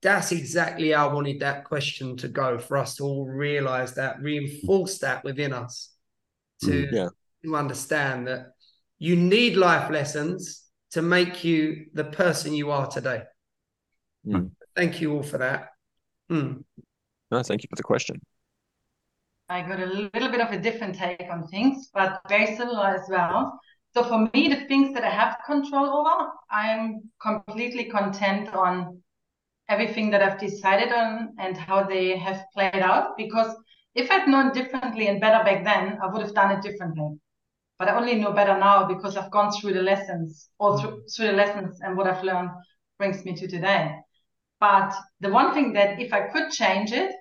[0.04, 4.22] that's exactly how I wanted that question to go for us to all realize that,
[4.22, 5.90] reinforce that within us
[6.64, 7.10] to, Yeah.
[7.44, 8.48] to understand that
[9.00, 13.24] you need life lessons to make you the person you are today.
[14.28, 14.52] Mm.
[14.76, 15.70] Thank you all for that.
[16.30, 16.64] Mm.
[17.32, 18.22] No, thank you for the question.
[19.50, 23.08] I got a little bit of a different take on things, but very similar as
[23.10, 23.60] well.
[23.94, 29.03] So for me, the things that I have control over, I'm completely content on
[29.70, 33.18] everything that I've decided on and how they have played out.
[33.18, 33.56] Because
[33.96, 37.20] if I'd known differently and better back then, I would have done it differently.
[37.80, 41.28] But I only know better now because I've gone through the lessons, all through, through
[41.28, 42.50] the lessons and what I've learned
[42.98, 43.96] brings me to today.
[44.60, 47.12] But the one thing that if I could change it,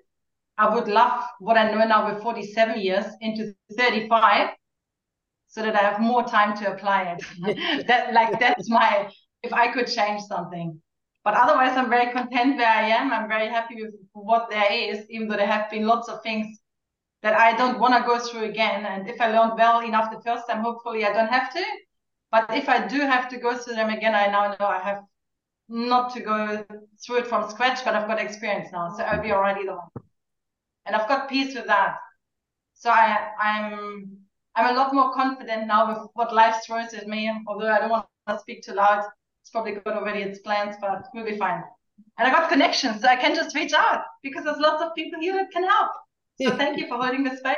[0.58, 4.50] I would love what I know now with 47 years into 35
[5.48, 7.86] so that I have more time to apply it.
[7.88, 9.10] that like that's my
[9.42, 10.80] if I could change something.
[11.24, 13.12] But otherwise I'm very content where I am.
[13.12, 16.58] I'm very happy with what there is, even though there have been lots of things
[17.22, 18.84] that I don't want to go through again.
[18.84, 21.64] And if I learned well enough the first time, hopefully I don't have to.
[22.32, 25.04] But if I do have to go through them again, I now know I have
[25.68, 26.64] not to go
[27.04, 28.92] through it from scratch, but I've got experience now.
[28.96, 29.88] So I'll be already either one
[30.86, 31.96] and I've got peace with that.
[32.74, 34.18] So I, I'm
[34.54, 37.32] I'm a lot more confident now with what life throws at me.
[37.46, 39.04] Although I don't want to speak too loud,
[39.42, 41.62] it's probably got already its plans, but we'll be fine.
[42.18, 45.20] And I got connections, so I can just reach out because there's lots of people
[45.20, 45.90] here that can help.
[46.40, 47.56] So thank you for holding this space.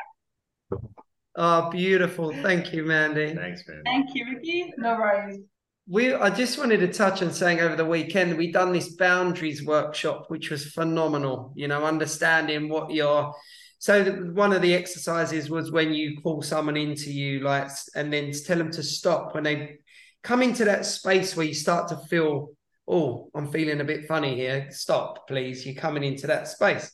[1.36, 2.32] Oh, beautiful.
[2.32, 3.34] Thank you, Mandy.
[3.34, 3.82] Thanks, man.
[3.84, 4.72] Thank you, Ricky.
[4.78, 5.40] No worries.
[5.86, 9.64] We I just wanted to touch on saying over the weekend we done this boundaries
[9.66, 11.52] workshop, which was phenomenal.
[11.54, 13.34] You know, understanding what your
[13.78, 18.32] so one of the exercises was when you call someone into you, like, and then
[18.32, 19.76] tell them to stop when they
[20.24, 22.48] come into that space where you start to feel,
[22.88, 24.66] oh, I'm feeling a bit funny here.
[24.70, 25.64] Stop, please.
[25.64, 26.90] You're coming into that space.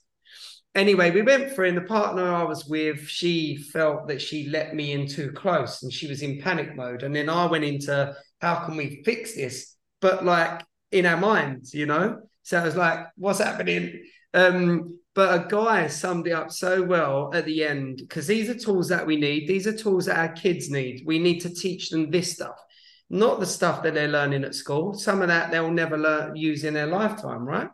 [0.75, 4.49] Anyway, we went for it, and the partner I was with, she felt that she
[4.49, 7.03] let me in too close and she was in panic mode.
[7.03, 9.75] And then I went into how can we fix this?
[10.01, 10.63] But like
[10.93, 12.21] in our minds, you know?
[12.43, 14.05] So I was like, what's happening?
[14.33, 18.55] Um, but a guy summed it up so well at the end because these are
[18.55, 19.49] tools that we need.
[19.49, 21.03] These are tools that our kids need.
[21.05, 22.57] We need to teach them this stuff,
[23.11, 24.95] not the stuff that they're learning at school.
[24.95, 27.69] Some of that they'll never learn use in their lifetime, right?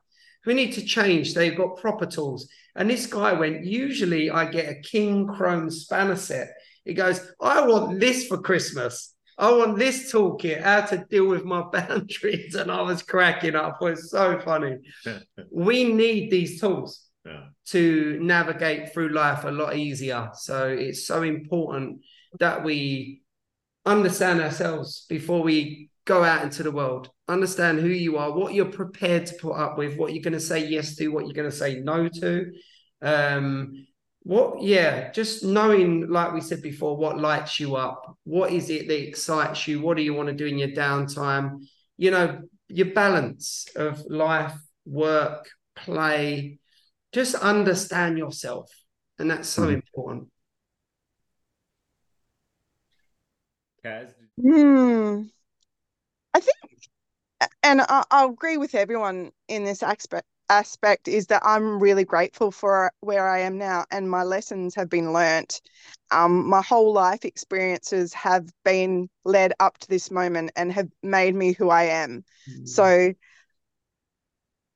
[0.46, 1.34] We need to change.
[1.34, 2.48] They've got proper tools.
[2.74, 6.48] And this guy went, usually I get a Kincrome spanner set.
[6.84, 9.12] He goes, I want this for Christmas.
[9.38, 12.54] I want this toolkit, how to deal with my boundaries.
[12.54, 13.78] And I was cracking up.
[13.80, 14.78] It was so funny.
[15.50, 17.48] we need these tools Yeah.
[17.66, 20.30] to navigate through life a lot easier.
[20.34, 22.00] So it's so important
[22.38, 23.22] that we
[23.86, 27.10] understand ourselves before we go out into the world.
[27.28, 30.40] Understand who you are, what you're prepared to put up with, what you're going to
[30.40, 32.52] say yes to, what you're going to say no to.
[33.02, 33.86] Um,
[34.22, 38.88] what, yeah, just knowing, like we said before, what lights you up, what is it
[38.88, 41.64] that excites you, what do you want to do in your downtime,
[41.96, 46.58] you know, your balance of life, work, play,
[47.12, 48.70] just understand yourself.
[49.18, 49.74] And that's so Mhm.
[49.74, 50.28] important.
[54.40, 55.22] Hmm.
[56.34, 56.56] I think,
[57.62, 60.26] and I, I'll agree with everyone in this aspect.
[60.48, 64.88] Aspect is that I'm really grateful for where I am now, and my lessons have
[64.88, 65.60] been learnt.
[66.12, 71.34] Um, my whole life experiences have been led up to this moment and have made
[71.34, 72.24] me who I am.
[72.64, 73.12] So,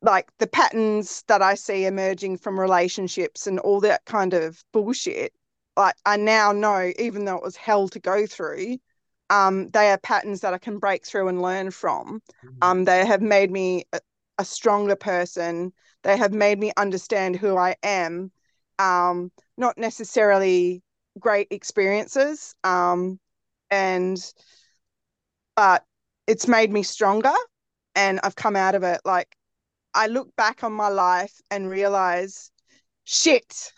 [0.02, 5.32] like the patterns that I see emerging from relationships and all that kind of bullshit,
[5.76, 8.78] like I now know, even though it was hell to go through,
[9.30, 12.20] um, they are patterns that I can break through and learn from.
[12.62, 14.00] Um, they have made me a,
[14.38, 15.72] a stronger person.
[16.02, 18.32] They have made me understand who I am.
[18.78, 20.82] Um, not necessarily
[21.18, 23.20] great experiences, um,
[23.70, 24.18] and
[25.54, 25.84] but
[26.26, 27.34] it's made me stronger,
[27.94, 29.00] and I've come out of it.
[29.04, 29.36] Like
[29.94, 32.50] I look back on my life and realize,
[33.04, 33.72] shit,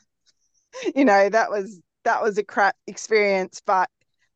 [0.95, 3.91] you know that was that was a crap experience, but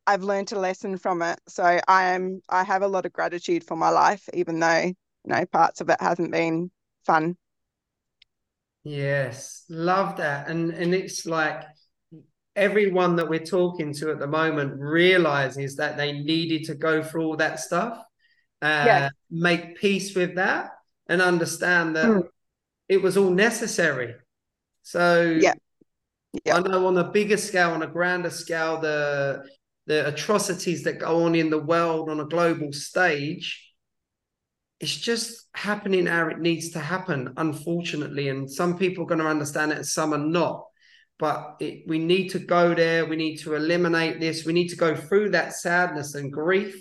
[0.07, 1.39] I've learned a lesson from it.
[1.47, 4.95] So I am I have a lot of gratitude for my life, even though you
[5.25, 6.71] know parts of it hasn't been
[7.05, 7.35] fun.
[8.83, 10.49] Yes, love that.
[10.49, 11.63] And and it's like
[12.55, 17.25] everyone that we're talking to at the moment realizes that they needed to go through
[17.25, 17.99] all that stuff,
[18.61, 19.09] uh, Yeah.
[19.29, 20.71] make peace with that,
[21.07, 22.29] and understand that Mm.
[22.87, 24.15] it was all necessary.
[24.83, 25.53] So Yeah.
[26.45, 26.55] Yeah.
[26.55, 29.43] I know on a bigger scale, on a grander scale, the
[29.87, 33.67] the atrocities that go on in the world on a global stage
[34.79, 38.29] it's just happening how it needs to happen, unfortunately.
[38.29, 40.65] And some people are going to understand it and some are not.
[41.19, 43.05] But it, we need to go there.
[43.05, 44.45] We need to eliminate this.
[44.45, 46.75] We need to go through that sadness and grief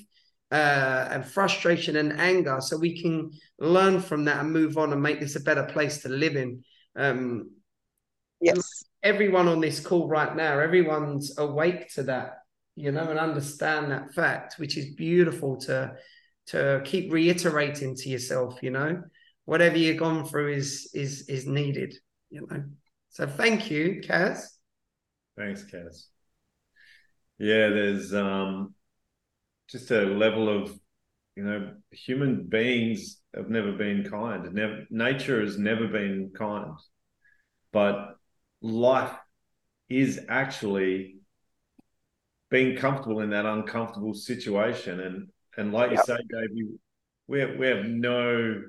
[0.52, 5.02] uh, and frustration and anger so we can learn from that and move on and
[5.02, 6.62] make this a better place to live in.
[6.94, 7.50] Um,
[8.42, 8.84] Yes.
[9.02, 12.40] everyone on this call right now, everyone's awake to that,
[12.77, 15.95] you know, and understand that fact, which is beautiful to
[16.49, 19.03] to keep reiterating to yourself, you know,
[19.47, 21.95] whatever you've gone through is is is needed,
[22.31, 22.62] you know.
[23.09, 24.43] So thank you, Kaz.
[25.37, 26.05] Thanks, Kaz.
[27.39, 28.74] Yeah, there's um
[29.68, 30.79] just a level of
[31.35, 34.53] you know human beings have never been kind.
[34.53, 36.77] Never nature has never been kind,
[37.72, 38.16] but
[38.61, 39.16] life
[39.89, 41.16] is actually
[42.51, 45.01] being comfortable in that uncomfortable situation.
[45.01, 46.68] And and like you say, Dave, we
[47.28, 48.62] we have, we have no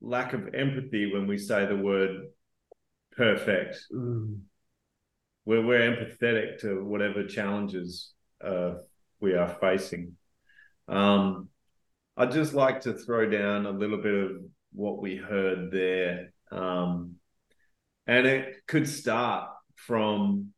[0.00, 2.26] lack of empathy when we say the word
[3.16, 3.78] perfect
[5.44, 8.12] we're, we're empathetic to whatever challenges
[8.42, 8.74] uh,
[9.20, 10.16] we are facing.
[10.88, 11.48] Um,
[12.16, 14.30] I'd just like to throw down a little bit of
[14.72, 16.32] what we heard there.
[16.50, 17.16] Um,
[18.06, 20.52] and it could start from,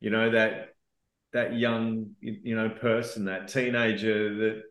[0.00, 0.70] you know, that
[1.32, 4.62] that young, you know, person, that teenager that,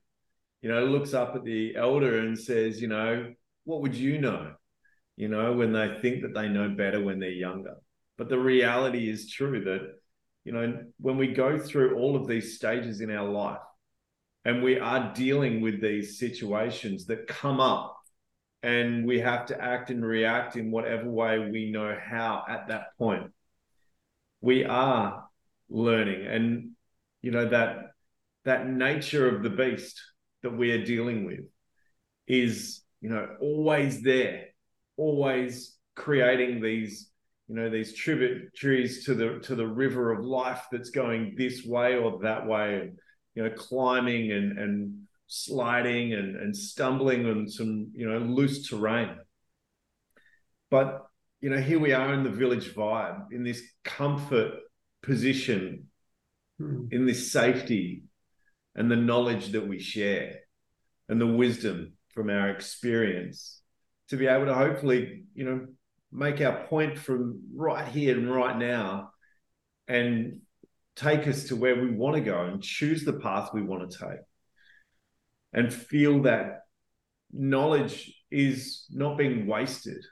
[0.61, 3.33] you know, looks up at the elder and says, you know,
[3.65, 4.53] what would you know?
[5.15, 7.75] You know, when they think that they know better when they're younger.
[8.17, 9.95] But the reality is true that,
[10.43, 13.59] you know, when we go through all of these stages in our life
[14.45, 17.97] and we are dealing with these situations that come up
[18.63, 22.97] and we have to act and react in whatever way we know how at that
[22.97, 23.31] point,
[24.41, 25.26] we are
[25.69, 26.25] learning.
[26.25, 26.71] And,
[27.21, 27.91] you know, that
[28.45, 30.01] that nature of the beast
[30.43, 31.41] that we are dealing with
[32.27, 34.45] is, you know, always there,
[34.95, 37.09] always creating these
[37.47, 41.95] you know these tributaries to the to the river of life that's going this way
[41.95, 42.99] or that way and
[43.35, 49.15] you know climbing and and sliding and and stumbling on some you know loose terrain
[50.69, 51.07] but
[51.41, 54.53] you know, here we are in the village vibe, in this comfort
[55.01, 55.89] position,
[56.59, 56.87] Hmm.
[56.89, 58.03] in this safety,
[58.73, 60.39] and the knowledge that we share,
[61.07, 63.61] and the wisdom from our experience,
[64.09, 65.67] to be able to hopefully, you know,
[66.11, 69.11] make our point from right here and right now,
[69.87, 70.41] and
[70.95, 73.97] take us to where we want to go and choose the path we want to
[73.99, 74.21] take,
[75.53, 76.61] and feel that
[77.31, 80.03] knowledge is not being wasted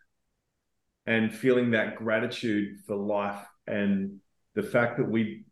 [1.07, 4.19] and feeling that gratitude for life and
[4.55, 5.43] the fact that we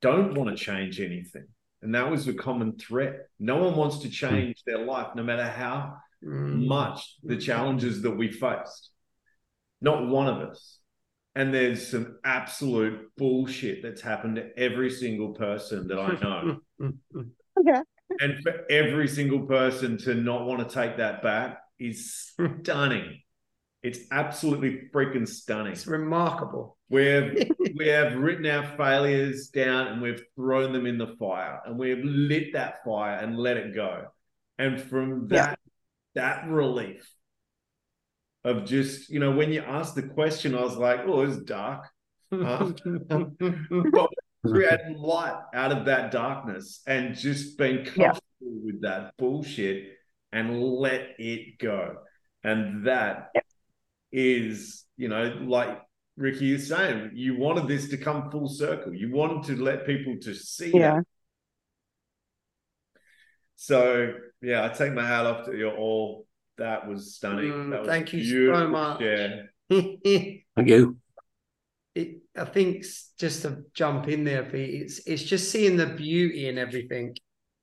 [0.00, 1.46] don't want to change anything.
[1.82, 3.26] And that was a common threat.
[3.40, 6.66] No one wants to change their life, no matter how Mm.
[6.68, 8.90] much the challenges that we faced.
[9.80, 10.78] Not one of us.
[11.34, 16.60] And there's some absolute bullshit that's happened to every single person that I know.
[17.64, 17.82] Yeah.
[18.20, 22.14] and for every single person to not want to take that back is
[22.62, 23.20] stunning.
[23.82, 25.72] It's absolutely freaking stunning.
[25.72, 26.78] It's remarkable.
[26.88, 31.78] We've we have written our failures down and we've thrown them in the fire and
[31.78, 34.04] we've lit that fire and let it go.
[34.58, 35.46] And from Yeah.
[35.46, 35.58] that
[36.14, 37.10] that relief
[38.44, 41.88] of just, you know, when you asked the question, I was like, oh, it's dark.
[42.30, 42.72] Uh,
[43.08, 44.10] but
[44.46, 48.48] creating light out of that darkness and just being comfortable Yeah.
[48.64, 49.92] with that bullshit
[50.32, 51.96] and let it go.
[52.44, 53.28] And that
[54.12, 55.80] is, you know, like
[56.16, 58.94] Ricky is saying, you wanted this to come full circle.
[58.94, 60.96] You wanted to let people to see Yeah.
[60.96, 61.04] that.
[63.56, 66.26] So yeah, I take my hat off to you all.
[66.58, 67.50] That was stunning.
[67.50, 69.00] Mm, that was thank you so much.
[69.00, 69.42] Yeah.
[69.70, 70.98] Thank you.
[71.94, 72.84] it, I think
[73.18, 77.16] just to jump in there, Pete, it's it's just seeing the beauty in everything.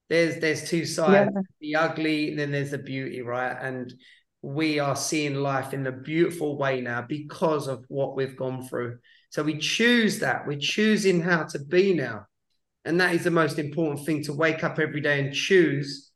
[0.09, 1.29] There's there's two sides,
[1.61, 3.55] the ugly, and then there's the beauty, right?
[3.61, 3.93] And
[4.41, 8.97] we are seeing life in a beautiful way now because of what we've gone through.
[9.31, 10.47] So we choose that.
[10.47, 12.25] We're choosing how to be now.
[12.85, 16.11] And that is the most important thing to wake up every day and choose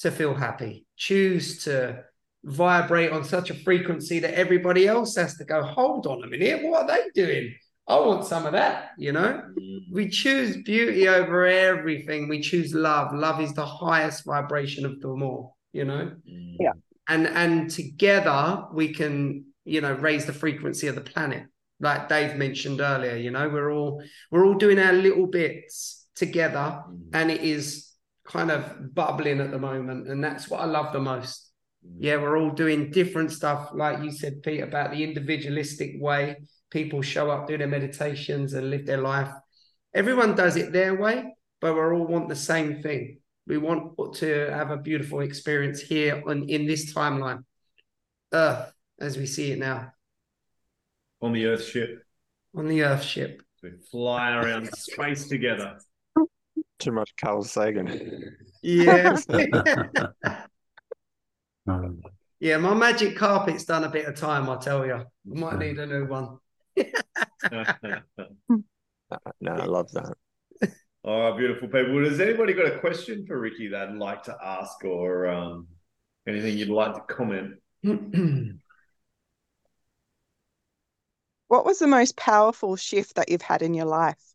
[0.00, 2.04] to feel happy, choose to
[2.44, 6.62] vibrate on such a frequency that everybody else has to go, hold on a minute,
[6.62, 7.54] what are they doing?
[7.88, 9.42] I want some of that, you know?
[9.58, 9.80] Mm.
[9.92, 12.28] We choose beauty over everything.
[12.28, 13.14] We choose love.
[13.14, 16.12] Love is the highest vibration of them all, you know?
[16.28, 16.56] Mm.
[16.58, 16.72] Yeah.
[17.08, 21.44] And and together we can, you know, raise the frequency of the planet.
[21.78, 26.82] Like Dave mentioned earlier, you know, we're all we're all doing our little bits together
[26.88, 27.00] mm.
[27.12, 27.92] and it is
[28.24, 30.08] kind of bubbling at the moment.
[30.08, 31.50] And that's what I love the most.
[31.86, 31.96] Mm.
[31.98, 36.36] Yeah, we're all doing different stuff, like you said, Pete, about the individualistic way
[36.70, 39.30] people show up, do their meditations, and live their life.
[39.94, 43.20] Everyone does it their way, but we all want the same thing.
[43.46, 47.44] We want to have a beautiful experience here on in this timeline,
[48.32, 49.92] Earth, as we see it now
[51.20, 52.02] On the Earth ship.
[52.56, 53.42] on the Earth ship.
[53.62, 55.78] We fly around space together.
[56.78, 58.36] Too much Carl Sagan.
[58.62, 59.26] Yes.
[61.66, 62.02] Um,
[62.40, 64.94] yeah, my magic carpet's done a bit of time, I tell you.
[64.94, 66.38] I might need a new one.
[69.40, 70.14] No, I love that.
[71.06, 72.04] Oh, beautiful people.
[72.04, 75.68] Has anybody got a question for Ricky that I'd like to ask or um,
[76.28, 77.54] anything you'd like to comment?
[81.48, 84.34] What was the most powerful shift that you've had in your life?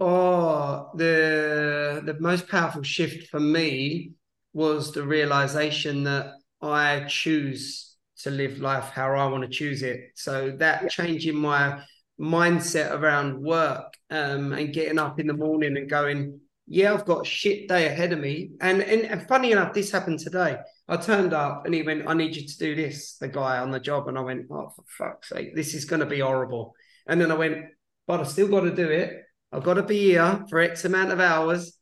[0.00, 4.12] Oh, the the most powerful shift for me
[4.52, 10.12] was the realization that I choose to live life how I want to choose it.
[10.14, 11.82] So that changing my
[12.20, 17.26] mindset around work um, and getting up in the morning and going, yeah, I've got
[17.26, 18.50] shit day ahead of me.
[18.60, 20.58] And, and and funny enough, this happened today.
[20.86, 23.70] I turned up and he went, I need you to do this, the guy on
[23.70, 24.08] the job.
[24.08, 26.74] And I went, oh, for fuck's sake, this is going to be horrible.
[27.06, 27.66] And then I went,
[28.06, 29.22] but I've still got to do it.
[29.50, 31.78] I've got to be here for X amount of hours.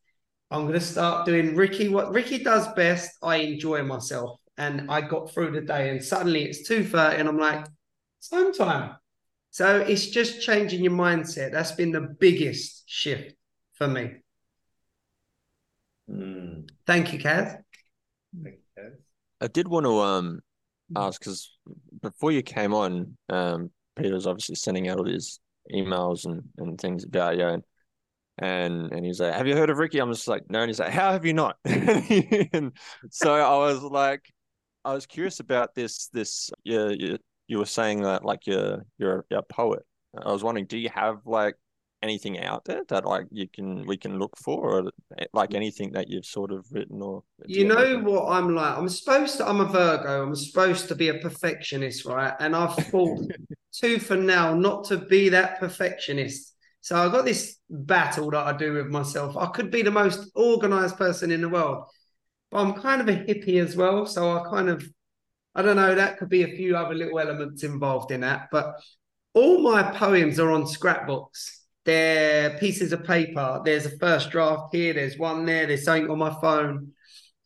[0.51, 1.89] I'm going to start doing Ricky.
[1.89, 4.39] What Ricky does best, I enjoy myself.
[4.57, 7.67] And I got through the day and suddenly it's 2.30 and I'm like,
[8.19, 8.97] it's home time.
[9.57, 11.51] So it's just changing your mindset.
[11.51, 13.37] That's been the biggest shift
[13.73, 14.17] for me.
[16.11, 17.57] Mm, Thank you, Kaz.
[18.39, 18.97] okay.
[19.41, 20.41] I did want to um
[20.95, 21.57] ask because
[22.03, 25.41] before you came on, um, Peter was obviously sending out all these
[25.73, 27.63] emails and, and things about you, and
[28.37, 30.81] and and he's like, "Have you heard of Ricky?" I'm just like, "No," and he's
[30.81, 32.77] like, "How have you not?" and
[33.11, 34.21] so I was like,
[34.85, 36.09] I was curious about this.
[36.09, 39.85] This you you, you were saying that like you're you're, a poet.
[40.25, 41.57] I was wondering, do you have like
[42.03, 44.93] anything out there that like you can we can look for, or
[45.33, 48.77] like anything that you've sort of written or You know what I'm like?
[48.77, 50.27] I'm supposed to, I'm a Virgo.
[50.27, 52.35] I'm supposed to be a perfectionist, right?
[52.41, 53.21] And I've fought
[53.73, 56.55] tooth and nail not to be that perfectionist.
[56.87, 59.37] So I've got this battle that I do with myself.
[59.37, 61.85] I could be the most organized person in the world,
[62.51, 64.07] but I'm kind of a hippie as well.
[64.07, 64.89] So I kind of,
[65.57, 68.49] I don't know, that could be a few other little elements involved in that.
[68.53, 68.75] But
[69.33, 71.65] all my poems are on scrapbooks.
[71.87, 73.63] They're pieces of paper.
[73.65, 74.93] There's a first draft here.
[74.93, 75.67] There's one there.
[75.67, 76.93] There's something on my phone.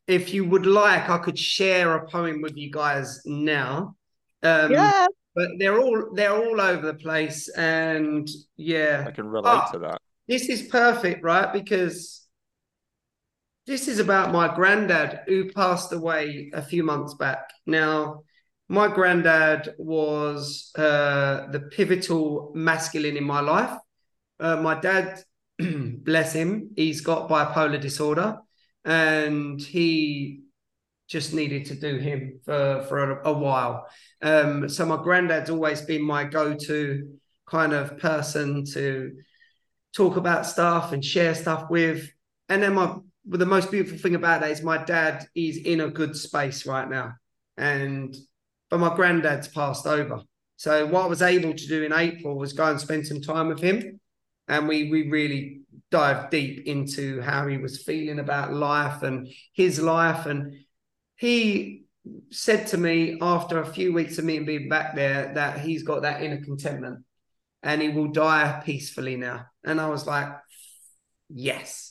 [0.07, 3.95] If you would like, I could share a poem with you guys now.
[4.43, 5.07] Um, yeah.
[5.37, 9.99] But they're all they're all over the place, and yeah, I can relate to that.
[10.27, 11.53] this is perfect, right?
[11.53, 12.20] Because
[13.71, 17.53] this is about my granddad who passed away a few months back.
[17.67, 18.25] Now,
[18.69, 23.79] my granddad was uh, the pivotal masculine in my life.
[24.41, 25.23] Uh, my dad,
[25.61, 28.39] bless him, he's got bipolar disorder
[28.85, 30.41] and he
[31.07, 33.87] just needed to do him for, for a, a while.
[34.21, 39.13] Um, so, my granddad's always been my go to kind of person to
[39.95, 42.11] talk about stuff and share stuff with.
[42.49, 42.97] And then my
[43.39, 46.89] the most beautiful thing about that is my dad is in a good space right
[46.89, 47.15] now.
[47.57, 48.15] And
[48.71, 50.21] but my granddad's passed over.
[50.57, 53.49] So what I was able to do in April was go and spend some time
[53.49, 54.01] with him.
[54.49, 59.81] And we we really dived deep into how he was feeling about life and his
[59.81, 60.27] life.
[60.27, 60.55] And
[61.17, 61.85] he
[62.31, 66.03] said to me after a few weeks of me being back there that he's got
[66.03, 67.05] that inner contentment
[67.63, 69.47] and he will die peacefully now.
[69.65, 70.29] And I was like,
[71.29, 71.90] yes.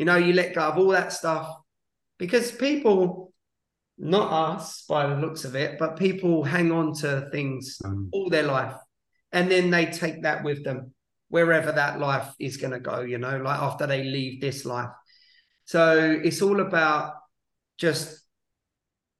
[0.00, 1.54] You know, you let go of all that stuff
[2.18, 3.34] because people,
[3.98, 8.08] not us by the looks of it, but people hang on to things Mm.
[8.10, 8.76] all their life
[9.30, 10.94] and then they take that with them
[11.28, 14.88] wherever that life is going to go, you know, like after they leave this life.
[15.66, 17.16] So it's all about
[17.76, 18.22] just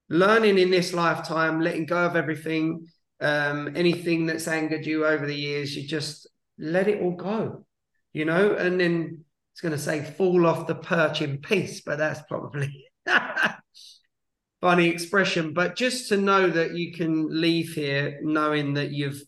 [0.09, 2.86] learning in this lifetime, letting go of everything,
[3.20, 6.27] um, anything that's angered you over the years, you just
[6.59, 7.66] let it all go,
[8.15, 11.98] you know, and then it's going to say fall off the perch in peace, but
[11.98, 12.86] that's probably
[14.60, 15.52] funny expression.
[15.52, 19.22] But just to know that you can leave here knowing that you've,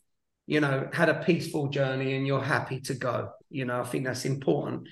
[0.46, 4.04] you know, had a peaceful journey and you're happy to go, you know, I think
[4.04, 4.88] that's important.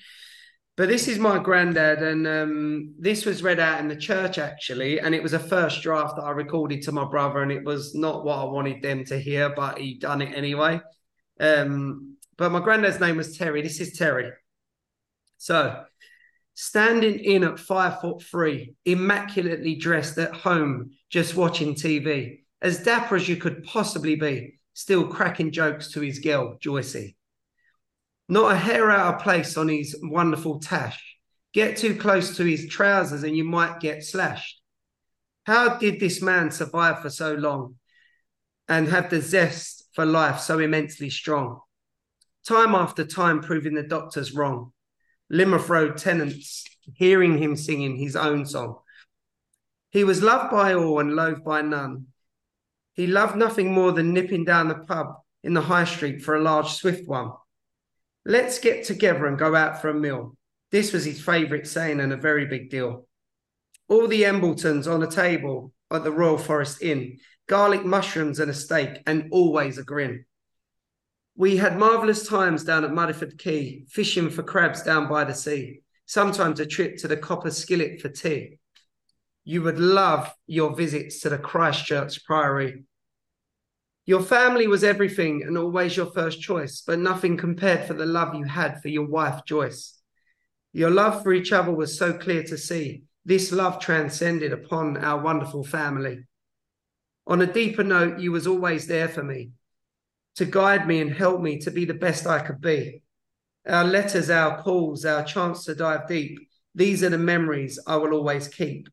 [0.76, 4.98] But this is my granddad, and um, this was read out in the church actually,
[4.98, 7.94] and it was a first draft that I recorded to my brother, and it was
[7.94, 10.80] not what I wanted them to hear, but he done it anyway.
[11.38, 13.60] Um, but my granddad's name was Terry.
[13.60, 14.32] This is Terry.
[15.40, 15.84] So,
[16.52, 23.16] standing in at five foot three, immaculately dressed at home, just watching TV, as dapper
[23.16, 27.14] as you could possibly be, still cracking jokes to his girl, Joycey.
[28.28, 31.02] Not a hair out of place on his wonderful tash.
[31.54, 34.60] Get too close to his trousers and you might get slashed.
[35.46, 37.76] How did this man survive for so long
[38.68, 41.60] and have the zest for life so immensely strong?
[42.46, 44.72] Time after time proving the doctors wrong.
[45.30, 48.80] Limerick tenants hearing him singing his own song.
[49.90, 52.06] He was loved by all and loathed by none.
[52.94, 56.42] He loved nothing more than nipping down the pub in the high street for a
[56.42, 57.32] large swift one.
[58.24, 60.36] Let's get together and go out for a meal.
[60.70, 63.06] This was his favourite saying and a very big deal.
[63.88, 68.54] All the Embletons on a table at the Royal Forest Inn, garlic mushrooms and a
[68.54, 70.24] steak, and always a grin.
[71.40, 75.80] We had marvellous times down at Mudeford Quay, fishing for crabs down by the sea,
[76.04, 78.58] sometimes a trip to the Copper Skillet for tea.
[79.44, 82.84] You would love your visits to the Christchurch Priory.
[84.04, 88.34] Your family was everything and always your first choice, but nothing compared for the love
[88.34, 89.98] you had for your wife, Joyce.
[90.74, 93.04] Your love for each other was so clear to see.
[93.24, 96.26] This love transcended upon our wonderful family.
[97.26, 99.52] On a deeper note, you was always there for me,
[100.36, 103.02] to guide me and help me to be the best I could be.
[103.68, 106.38] Our letters, our calls, our chance to dive deep,
[106.74, 108.88] these are the memories I will always keep.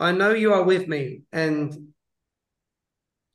[0.00, 1.92] I know you are with me, and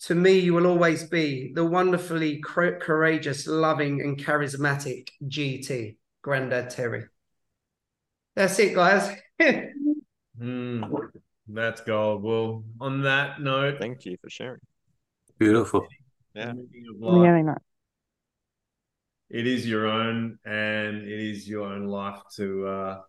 [0.01, 6.69] to me, you will always be the wonderfully cor- courageous, loving, and charismatic GT, Grandad
[6.69, 7.05] Terry.
[8.35, 9.15] That's it, guys.
[10.39, 10.83] Hmm,
[11.47, 12.21] that's gold.
[12.21, 14.59] Well, on that note, Thank you for sharing.
[15.39, 15.87] Beautiful.
[16.37, 16.53] Yeah.
[16.53, 17.57] meaning Really nice.
[19.29, 23.01] it is your own and it is your own life to uh,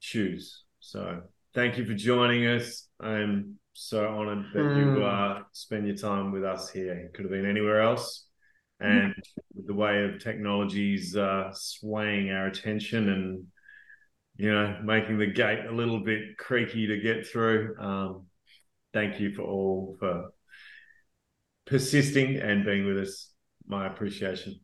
[0.00, 0.64] choose.
[0.80, 1.22] So
[1.54, 2.88] thank you for joining us.
[3.00, 5.04] I'm so honored that you Hmm.
[5.04, 6.92] uh, spend your time with us here.
[6.94, 8.26] It could have been anywhere else.
[8.80, 9.14] and
[9.54, 13.46] with the way of technologies uh, swaying our attention and
[14.36, 17.76] you know making the gate a little bit creaky to get through.
[17.78, 18.26] Um,
[18.92, 20.33] thank you for all for
[21.66, 23.30] persisting and being with us.
[23.66, 24.60] My appreciation.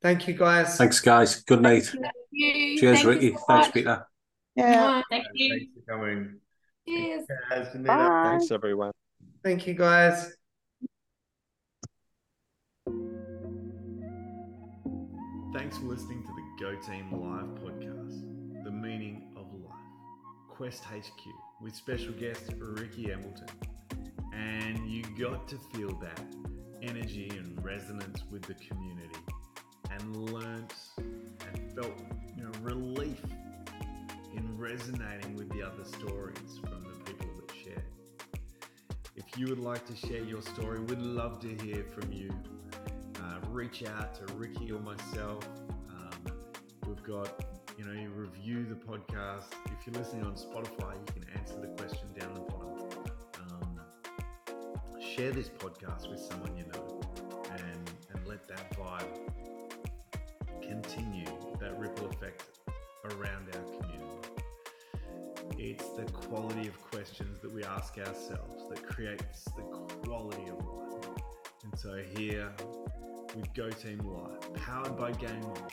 [0.00, 0.76] Thank you, guys.
[0.78, 1.42] Thanks, guys.
[1.42, 1.84] Good night.
[1.84, 2.78] Thank you.
[2.78, 3.36] Cheers, Thank you Ricky.
[3.36, 3.70] so Thanks.
[3.70, 4.06] Peter.
[4.56, 5.02] Yeah.
[5.10, 5.48] Thank you.
[5.50, 6.40] Thanks for coming.
[6.88, 7.26] Cheers.
[7.50, 7.88] Thanks, Anita.
[7.88, 8.28] Bye.
[8.30, 8.90] Thanks, everyone.
[9.44, 10.34] Thank you, guys.
[15.54, 19.74] Thanks for listening to the Go Team Live podcast, The Meaning of Life,
[20.48, 21.20] Quest HQ,
[21.60, 23.48] with special guest Ricky Embleton.
[24.32, 26.20] And you got to feel that
[26.82, 29.18] energy and resonance with the community
[29.90, 31.92] and learnt and felt
[32.36, 33.20] you know, relief
[34.34, 37.84] in resonating with the other stories from the people that share.
[39.16, 42.30] If you would like to share your story, we'd love to hear from you
[43.20, 45.46] uh, reach out to Ricky or myself.
[45.90, 46.32] Um,
[46.86, 47.44] we've got,
[47.78, 49.52] you know, you review the podcast.
[49.66, 52.91] If you're listening on Spotify, you can answer the question down the bottom.
[55.16, 57.00] Share this podcast with someone you know
[57.50, 59.04] and, and let that vibe
[60.62, 61.26] continue,
[61.60, 62.60] that ripple effect
[63.04, 64.28] around our community.
[65.58, 69.62] It's the quality of questions that we ask ourselves that creates the
[70.02, 71.04] quality of life.
[71.64, 72.50] And so here
[73.36, 75.68] with Go Team Live, powered by GAIM ON,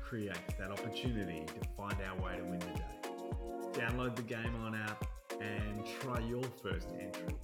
[0.00, 3.80] creates that opportunity to find our way to win the day.
[3.80, 5.04] Download the GAIM ON app
[5.40, 7.34] and try your first entry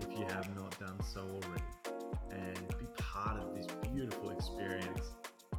[0.00, 1.62] if you have not done so already.
[2.30, 5.10] And be part of this beautiful experience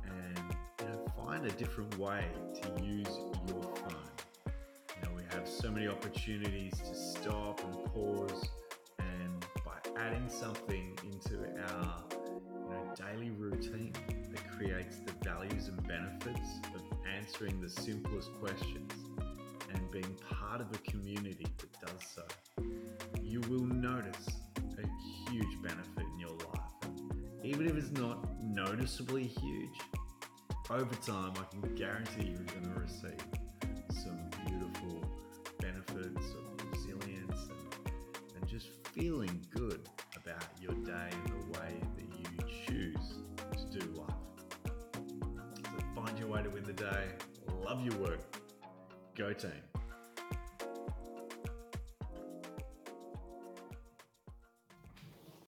[0.04, 0.40] and
[0.80, 2.26] you know, find a different way
[2.62, 3.08] to use
[3.48, 4.12] your phone.
[4.48, 8.50] You know, we have so many opportunities to stop and pause,
[9.00, 11.40] and by adding something into
[11.74, 13.94] our you know, daily routine
[14.32, 16.82] that creates the values and benefits of
[17.18, 18.92] answering the simplest questions
[19.74, 22.24] and being part of a community that does so,
[23.22, 24.28] you will notice
[24.58, 26.72] a huge benefit in your life.
[27.44, 29.80] Even if it's not noticeably huge,
[30.70, 33.20] over time, I can guarantee you're going to receive
[34.04, 34.18] some
[34.48, 35.04] beautiful
[35.60, 37.92] benefits of resilience and,
[38.36, 43.20] and just feeling good about your day and the way that you choose
[43.52, 44.14] to do life.
[45.66, 47.08] So find your way to win the day.
[47.66, 48.31] Love your work.
[49.22, 49.71] Go team.